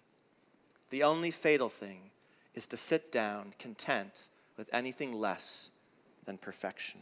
The 0.89 1.03
only 1.03 1.31
fatal 1.31 1.69
thing 1.69 2.11
is 2.53 2.67
to 2.67 2.77
sit 2.77 3.11
down 3.11 3.53
content 3.57 4.27
with 4.57 4.69
anything 4.73 5.13
less 5.13 5.71
than 6.25 6.37
perfection. 6.37 7.01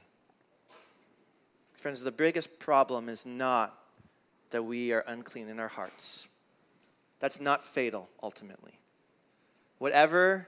Friends, 1.74 2.04
the 2.04 2.12
biggest 2.12 2.60
problem 2.60 3.10
is 3.10 3.26
not 3.26 3.76
that 4.52 4.63
we 4.63 4.94
are 4.94 5.04
unclean 5.08 5.50
in 5.50 5.60
our 5.60 5.67
hearts. 5.67 6.30
That's 7.22 7.40
not 7.40 7.64
fatal, 7.64 8.10
ultimately. 8.22 8.74
Whatever 9.78 10.48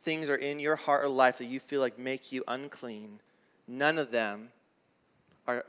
things 0.00 0.30
are 0.30 0.36
in 0.36 0.58
your 0.58 0.76
heart 0.76 1.04
or 1.04 1.08
life 1.08 1.38
that 1.38 1.44
you 1.44 1.60
feel 1.60 1.80
like 1.80 1.98
make 1.98 2.32
you 2.32 2.42
unclean, 2.48 3.20
none 3.68 3.98
of 3.98 4.10
them 4.10 4.48
are, 5.46 5.66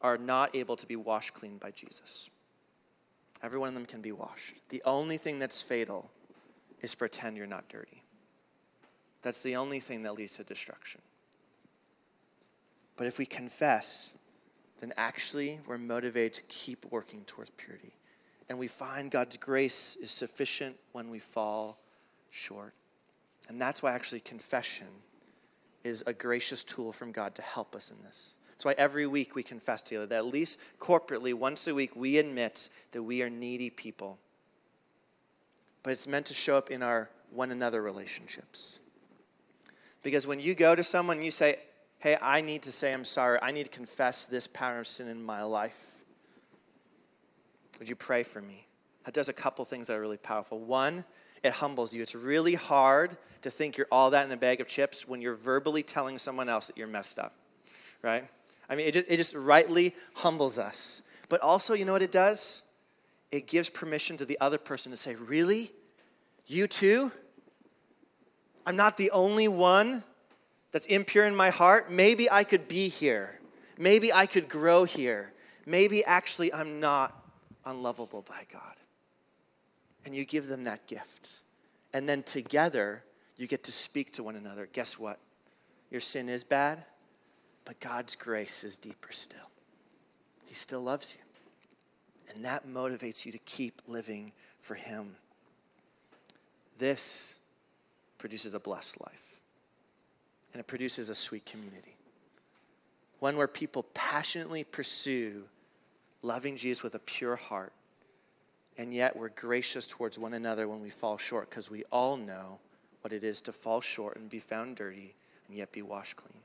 are 0.00 0.16
not 0.16 0.56
able 0.56 0.76
to 0.76 0.88
be 0.88 0.96
washed 0.96 1.34
clean 1.34 1.58
by 1.58 1.70
Jesus. 1.72 2.30
Every 3.42 3.58
one 3.58 3.68
of 3.68 3.74
them 3.74 3.84
can 3.84 4.00
be 4.00 4.12
washed. 4.12 4.54
The 4.70 4.82
only 4.86 5.18
thing 5.18 5.38
that's 5.38 5.60
fatal 5.60 6.10
is 6.80 6.94
pretend 6.94 7.36
you're 7.36 7.46
not 7.46 7.68
dirty. 7.68 8.02
That's 9.20 9.42
the 9.42 9.56
only 9.56 9.78
thing 9.78 10.04
that 10.04 10.14
leads 10.14 10.38
to 10.38 10.44
destruction. 10.44 11.02
But 12.96 13.06
if 13.06 13.18
we 13.18 13.26
confess, 13.26 14.16
then 14.78 14.94
actually 14.96 15.60
we're 15.66 15.76
motivated 15.76 16.32
to 16.34 16.42
keep 16.42 16.86
working 16.90 17.24
towards 17.26 17.50
purity. 17.50 17.92
And 18.50 18.58
we 18.58 18.66
find 18.66 19.12
God's 19.12 19.36
grace 19.36 19.94
is 19.94 20.10
sufficient 20.10 20.76
when 20.90 21.08
we 21.08 21.20
fall 21.20 21.78
short. 22.30 22.74
And 23.48 23.60
that's 23.60 23.80
why 23.80 23.92
actually 23.92 24.18
confession 24.20 24.88
is 25.84 26.02
a 26.02 26.12
gracious 26.12 26.64
tool 26.64 26.90
from 26.90 27.12
God 27.12 27.36
to 27.36 27.42
help 27.42 27.76
us 27.76 27.92
in 27.92 27.96
this. 28.04 28.38
That's 28.50 28.64
why 28.64 28.74
every 28.76 29.06
week 29.06 29.36
we 29.36 29.44
confess 29.44 29.82
together, 29.82 30.04
that 30.06 30.16
at 30.16 30.26
least 30.26 30.60
corporately, 30.80 31.32
once 31.32 31.68
a 31.68 31.74
week, 31.74 31.94
we 31.94 32.18
admit 32.18 32.70
that 32.90 33.04
we 33.04 33.22
are 33.22 33.30
needy 33.30 33.70
people. 33.70 34.18
But 35.84 35.92
it's 35.92 36.08
meant 36.08 36.26
to 36.26 36.34
show 36.34 36.58
up 36.58 36.72
in 36.72 36.82
our 36.82 37.08
one 37.30 37.52
another 37.52 37.80
relationships. 37.80 38.80
Because 40.02 40.26
when 40.26 40.40
you 40.40 40.56
go 40.56 40.74
to 40.74 40.82
someone 40.82 41.22
you 41.22 41.30
say, 41.30 41.56
Hey, 42.00 42.16
I 42.20 42.40
need 42.40 42.62
to 42.62 42.72
say 42.72 42.92
I'm 42.92 43.04
sorry, 43.04 43.38
I 43.40 43.52
need 43.52 43.64
to 43.64 43.70
confess 43.70 44.26
this 44.26 44.48
pattern 44.48 44.80
of 44.80 44.86
sin 44.88 45.08
in 45.08 45.22
my 45.22 45.44
life. 45.44 45.99
Would 47.80 47.88
you 47.88 47.96
pray 47.96 48.22
for 48.22 48.40
me? 48.40 48.66
That 49.04 49.14
does 49.14 49.28
a 49.28 49.32
couple 49.32 49.64
things 49.64 49.88
that 49.88 49.96
are 49.96 50.00
really 50.00 50.18
powerful. 50.18 50.60
One, 50.60 51.04
it 51.42 51.52
humbles 51.52 51.92
you. 51.92 52.02
It's 52.02 52.14
really 52.14 52.54
hard 52.54 53.16
to 53.40 53.50
think 53.50 53.78
you're 53.78 53.88
all 53.90 54.10
that 54.10 54.26
in 54.26 54.32
a 54.32 54.36
bag 54.36 54.60
of 54.60 54.68
chips 54.68 55.08
when 55.08 55.22
you're 55.22 55.34
verbally 55.34 55.82
telling 55.82 56.18
someone 56.18 56.48
else 56.48 56.66
that 56.66 56.76
you're 56.76 56.86
messed 56.86 57.18
up, 57.18 57.32
right? 58.02 58.24
I 58.68 58.76
mean, 58.76 58.86
it 58.86 58.92
just, 58.92 59.10
it 59.10 59.16
just 59.16 59.34
rightly 59.34 59.94
humbles 60.14 60.58
us. 60.58 61.08
But 61.30 61.40
also, 61.40 61.72
you 61.72 61.86
know 61.86 61.92
what 61.92 62.02
it 62.02 62.12
does? 62.12 62.68
It 63.32 63.46
gives 63.46 63.70
permission 63.70 64.18
to 64.18 64.26
the 64.26 64.36
other 64.40 64.58
person 64.58 64.92
to 64.92 64.96
say, 64.96 65.14
Really? 65.14 65.70
You 66.46 66.66
too? 66.66 67.12
I'm 68.66 68.76
not 68.76 68.96
the 68.96 69.10
only 69.12 69.48
one 69.48 70.02
that's 70.72 70.86
impure 70.86 71.24
in 71.24 71.34
my 71.34 71.50
heart. 71.50 71.90
Maybe 71.90 72.30
I 72.30 72.44
could 72.44 72.68
be 72.68 72.88
here. 72.88 73.38
Maybe 73.78 74.12
I 74.12 74.26
could 74.26 74.48
grow 74.48 74.84
here. 74.84 75.32
Maybe 75.64 76.04
actually 76.04 76.52
I'm 76.52 76.80
not 76.80 77.19
unlovable 77.64 78.22
by 78.22 78.42
God. 78.52 78.74
And 80.04 80.14
you 80.14 80.24
give 80.24 80.46
them 80.46 80.64
that 80.64 80.86
gift. 80.86 81.40
And 81.92 82.08
then 82.08 82.22
together, 82.22 83.02
you 83.36 83.46
get 83.46 83.64
to 83.64 83.72
speak 83.72 84.12
to 84.12 84.22
one 84.22 84.36
another. 84.36 84.68
Guess 84.72 84.98
what? 84.98 85.18
Your 85.90 86.00
sin 86.00 86.28
is 86.28 86.44
bad, 86.44 86.84
but 87.64 87.80
God's 87.80 88.14
grace 88.14 88.64
is 88.64 88.76
deeper 88.76 89.12
still. 89.12 89.50
He 90.46 90.54
still 90.54 90.82
loves 90.82 91.16
you. 91.18 92.34
And 92.34 92.44
that 92.44 92.66
motivates 92.66 93.26
you 93.26 93.32
to 93.32 93.38
keep 93.38 93.82
living 93.86 94.32
for 94.58 94.74
Him. 94.74 95.16
This 96.78 97.40
produces 98.18 98.54
a 98.54 98.60
blessed 98.60 99.00
life, 99.00 99.40
and 100.52 100.60
it 100.60 100.66
produces 100.66 101.08
a 101.08 101.14
sweet 101.14 101.44
community. 101.44 101.96
One 103.18 103.36
where 103.36 103.48
people 103.48 103.84
passionately 103.94 104.64
pursue 104.64 105.44
loving 106.22 106.56
Jesus 106.56 106.82
with 106.82 106.94
a 106.94 106.98
pure 106.98 107.36
heart, 107.36 107.72
and 108.76 108.94
yet 108.94 109.16
we're 109.16 109.30
gracious 109.30 109.86
towards 109.86 110.18
one 110.18 110.34
another 110.34 110.68
when 110.68 110.80
we 110.80 110.90
fall 110.90 111.18
short 111.18 111.50
because 111.50 111.70
we 111.70 111.84
all 111.90 112.16
know 112.16 112.60
what 113.02 113.12
it 113.12 113.24
is 113.24 113.40
to 113.42 113.52
fall 113.52 113.80
short 113.80 114.16
and 114.16 114.30
be 114.30 114.38
found 114.38 114.76
dirty 114.76 115.14
and 115.48 115.56
yet 115.56 115.72
be 115.72 115.82
washed 115.82 116.16
clean. 116.16 116.40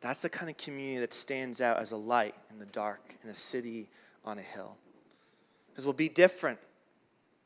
That's 0.00 0.20
the 0.20 0.28
kind 0.28 0.50
of 0.50 0.56
community 0.56 1.00
that 1.00 1.12
stands 1.12 1.60
out 1.60 1.78
as 1.78 1.90
a 1.90 1.96
light 1.96 2.34
in 2.50 2.58
the 2.58 2.66
dark 2.66 3.00
in 3.24 3.30
a 3.30 3.34
city 3.34 3.88
on 4.24 4.38
a 4.38 4.42
hill. 4.42 4.76
Because 5.70 5.84
we'll 5.84 5.94
be 5.94 6.08
different 6.08 6.58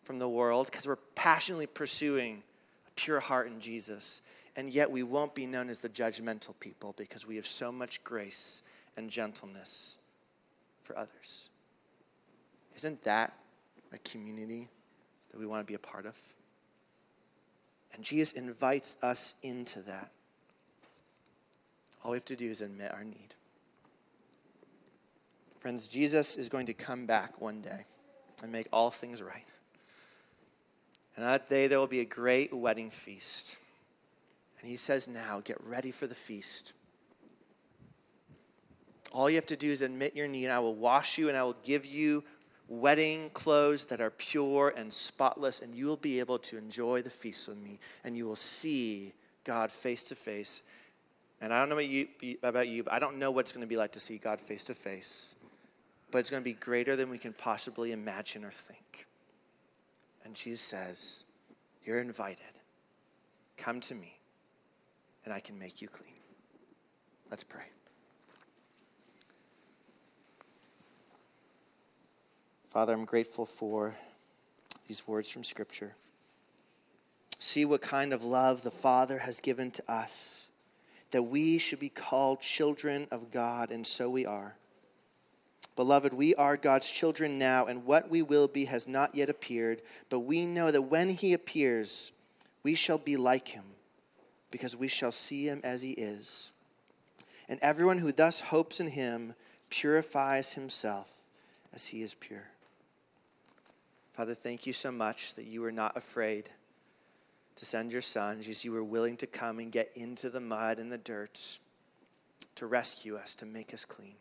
from 0.03 0.19
the 0.19 0.29
world 0.29 0.67
because 0.67 0.87
we're 0.87 0.97
passionately 1.15 1.67
pursuing 1.67 2.43
a 2.87 2.91
pure 2.93 3.21
heart 3.21 3.47
in 3.47 3.61
Jesus. 3.61 4.23
And 4.57 4.69
yet 4.69 4.91
we 4.91 5.03
won't 5.03 5.35
be 5.35 5.47
known 5.47 5.71
as 5.71 5.79
the 5.79 5.89
judgmental 5.89 6.59
people 6.61 6.95
because 6.99 7.27
we 7.27 7.37
have 7.37 7.47
so 7.47 7.73
much 7.73 8.05
grace 8.05 8.65
and 8.97 9.09
gentleness 9.09 10.02
for 10.83 10.97
others. 10.99 11.49
Isn't 12.75 13.03
that 13.05 13.33
a 13.93 13.99
community 13.99 14.69
that 15.31 15.39
we 15.39 15.47
want 15.47 15.67
to 15.67 15.71
be 15.71 15.75
a 15.75 15.79
part 15.79 16.07
of? 16.07 16.19
And 17.95 18.05
Jesus 18.05 18.33
invites 18.33 19.03
us 19.03 19.39
into 19.43 19.81
that. 19.81 20.11
All 22.03 22.13
we 22.13 22.17
have 22.17 22.25
to 22.27 22.37
do 22.37 22.49
is 22.49 22.61
admit 22.61 22.93
our 22.93 23.05
need. 23.05 23.35
Friends, 25.59 25.87
Jesus 25.87 26.37
is 26.37 26.49
going 26.49 26.67
to 26.67 26.75
come 26.75 27.07
back 27.07 27.41
one 27.41 27.61
day 27.61 27.85
and 28.43 28.51
make 28.51 28.67
all 28.73 28.91
things 28.91 29.23
right. 29.23 29.45
And 31.17 31.25
that 31.25 31.49
day 31.49 31.67
there 31.67 31.79
will 31.79 31.87
be 31.87 32.01
a 32.01 32.05
great 32.05 32.53
wedding 32.53 32.91
feast. 32.91 33.59
And 34.59 34.69
he 34.69 34.77
says, 34.77 35.07
Now 35.07 35.41
get 35.45 35.59
ready 35.63 35.91
for 35.91 36.07
the 36.07 36.15
feast. 36.15 36.73
All 39.13 39.29
you 39.29 39.37
have 39.37 39.47
to 39.47 39.57
do 39.57 39.71
is 39.71 39.83
admit 39.83 40.17
your 40.17 40.27
need, 40.27 40.45
and 40.45 40.53
I 40.53 40.59
will 40.59 40.75
wash 40.75 41.19
you, 41.19 41.29
and 41.29 41.37
I 41.37 41.45
will 41.45 41.57
give 41.65 41.87
you 41.87 42.25
wedding 42.69 43.31
clothes 43.31 43.87
that 43.87 44.01
are 44.01 44.11
pure 44.11 44.73
and 44.77 44.93
spotless, 44.93 45.61
and 45.61 45.75
you 45.75 45.87
will 45.87 45.97
be 45.97 46.19
able 46.19 46.39
to 46.39 46.57
enjoy 46.57 47.03
the 47.03 47.11
feast 47.11 47.49
with 47.49 47.63
me, 47.63 47.79
and 48.05 48.17
you 48.17 48.27
will 48.27 48.37
see 48.37 49.13
God 49.45 49.71
face 49.71 50.05
to 50.05 50.15
face 50.15 50.63
and 51.43 51.53
I 51.53 51.59
don't 51.59 51.69
know 51.69 51.75
about 51.75 51.89
you, 51.89 52.07
about 52.45 52.69
you, 52.69 52.85
but 52.85 52.93
I 52.93 53.01
don't 53.01 53.19
know 53.19 53.33
what 53.33 53.41
it's 53.41 53.53
going 53.53 53.67
to 53.67 53.69
be 53.69 53.77
like 53.77 53.91
to 53.93 54.01
see 54.01 54.17
God 54.17 54.41
face 54.41 54.63
to 54.65 54.75
face. 54.75 55.35
But 56.13 56.19
it's 56.19 56.31
going 56.31 56.41
to 56.41 56.45
be 56.45 56.53
greater 56.53 56.95
than 56.95 57.11
we 57.11 57.19
can 57.19 57.33
possibly 57.33 57.91
imagine 57.91 58.45
or 58.45 58.51
think. 58.51 59.07
And 60.25 60.37
Jesus 60.37 60.61
says, 60.61 61.33
You're 61.83 61.99
invited. 61.99 62.45
Come 63.57 63.81
to 63.81 63.95
me, 63.97 64.19
and 65.25 65.35
I 65.35 65.41
can 65.41 65.59
make 65.59 65.83
you 65.83 65.89
clean. 65.89 66.15
Let's 67.29 67.45
pray. 67.45 67.65
Father, 72.73 72.95
I'm 72.95 73.05
grateful 73.05 73.45
for 73.45 73.95
these 74.89 75.07
words 75.07 75.31
from 75.31 75.45
Scripture. 75.45 75.93
See 77.39 77.67
what 77.67 77.83
kind 77.83 78.15
of 78.15 78.25
love 78.25 78.63
the 78.63 78.71
Father 78.71 79.19
has 79.19 79.41
given 79.41 79.71
to 79.73 79.93
us 79.93 80.49
that 81.11 81.25
we 81.25 81.59
should 81.59 81.81
be 81.81 81.91
called 81.91 82.41
children 82.41 83.09
of 83.11 83.31
God, 83.31 83.71
and 83.71 83.87
so 83.87 84.09
we 84.09 84.25
are. 84.25 84.57
Beloved, 85.77 86.15
we 86.15 86.35
are 86.37 86.57
God's 86.57 86.91
children 86.91 87.39
now, 87.39 87.67
and 87.67 87.85
what 87.85 88.09
we 88.09 88.23
will 88.23 88.49
be 88.49 88.65
has 88.65 88.89
not 88.89 89.15
yet 89.15 89.29
appeared, 89.29 89.83
but 90.09 90.21
we 90.21 90.47
know 90.47 90.71
that 90.71 90.81
when 90.81 91.11
he 91.11 91.35
appears, 91.35 92.13
we 92.63 92.75
shall 92.75 92.97
be 92.97 93.19
like 93.19 93.49
him, 93.49 93.65
because 94.51 94.75
we 94.75 94.89
shall 94.89 95.13
see 95.13 95.45
him 95.47 95.61
as 95.63 95.83
he 95.83 95.91
is. 95.91 96.55
And 97.51 97.61
everyone 97.61 97.99
who 97.99 98.13
thus 98.13 98.41
hopes 98.41 98.81
in 98.81 98.89
him 98.89 99.35
purifies 99.69 100.55
himself 100.55 101.25
as 101.75 101.89
he 101.89 102.01
is 102.01 102.15
pure. 102.15 102.45
Father, 104.13 104.35
thank 104.35 104.67
you 104.67 104.75
so 104.75 104.93
much 104.93 105.35
that 105.35 105.45
you 105.45 105.63
were 105.63 105.73
not 105.73 105.97
afraid 105.97 106.51
to 107.57 107.65
send 107.65 107.93
your 107.93 108.03
son, 108.03 108.39
Jesus, 108.39 108.65
you 108.65 108.73
were 108.73 108.85
willing 108.85 109.17
to 109.19 109.27
come 109.27 109.59
and 109.59 109.71
get 109.71 109.93
into 109.95 110.31
the 110.31 110.41
mud 110.41 110.79
and 110.79 110.91
the 110.91 110.99
dirt 110.99 111.59
to 112.55 112.67
rescue 112.67 113.17
us, 113.17 113.35
to 113.37 113.47
make 113.47 113.75
us 113.75 113.85
clean. 113.85 114.15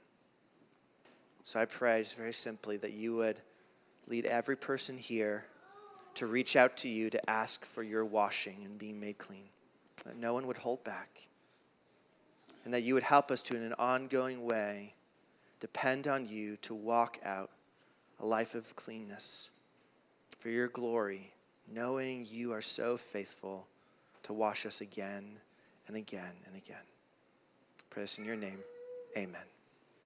So 1.44 1.60
I 1.60 1.66
pray 1.66 2.02
just 2.02 2.18
very 2.18 2.34
simply 2.34 2.78
that 2.78 2.92
you 2.92 3.16
would 3.16 3.42
lead 4.08 4.26
every 4.26 4.56
person 4.56 4.98
here 4.98 5.46
to 6.16 6.26
reach 6.26 6.56
out 6.56 6.78
to 6.78 6.90
you 6.90 7.10
to 7.10 7.30
ask 7.30 7.66
for 7.66 7.84
your 7.84 8.06
washing 8.06 8.64
and 8.66 8.78
being 8.78 9.00
made 9.00 9.18
clean. 9.18 9.46
That 10.06 10.18
no 10.18 10.34
one 10.34 10.48
would 10.48 10.58
hold 10.58 10.84
back. 10.84 11.28
And 12.64 12.74
that 12.74 12.84
you 12.84 12.94
would 12.94 13.04
help 13.04 13.32
us 13.32 13.42
to, 13.44 13.56
in 13.56 13.64
an 13.64 13.76
ongoing 13.80 14.46
way, 14.46 14.94
depend 15.60 16.08
on 16.08 16.28
you 16.28 16.58
to 16.58 16.76
walk 16.76 17.20
out 17.24 17.50
a 18.20 18.26
life 18.26 18.56
of 18.56 18.76
cleanness 18.76 19.52
for 20.42 20.50
your 20.50 20.70
glory 20.70 21.30
knowing 21.72 22.26
you 22.28 22.52
are 22.52 22.64
so 22.64 22.98
faithful 22.98 23.68
to 24.24 24.34
wash 24.34 24.66
us 24.66 24.82
again 24.82 25.24
and 25.88 25.96
again 25.96 26.34
and 26.48 26.56
again. 26.56 26.82
Pray 27.92 28.02
this 28.02 28.18
in 28.18 28.26
your 28.26 28.36
name. 28.36 28.58
Amen. 29.16 29.61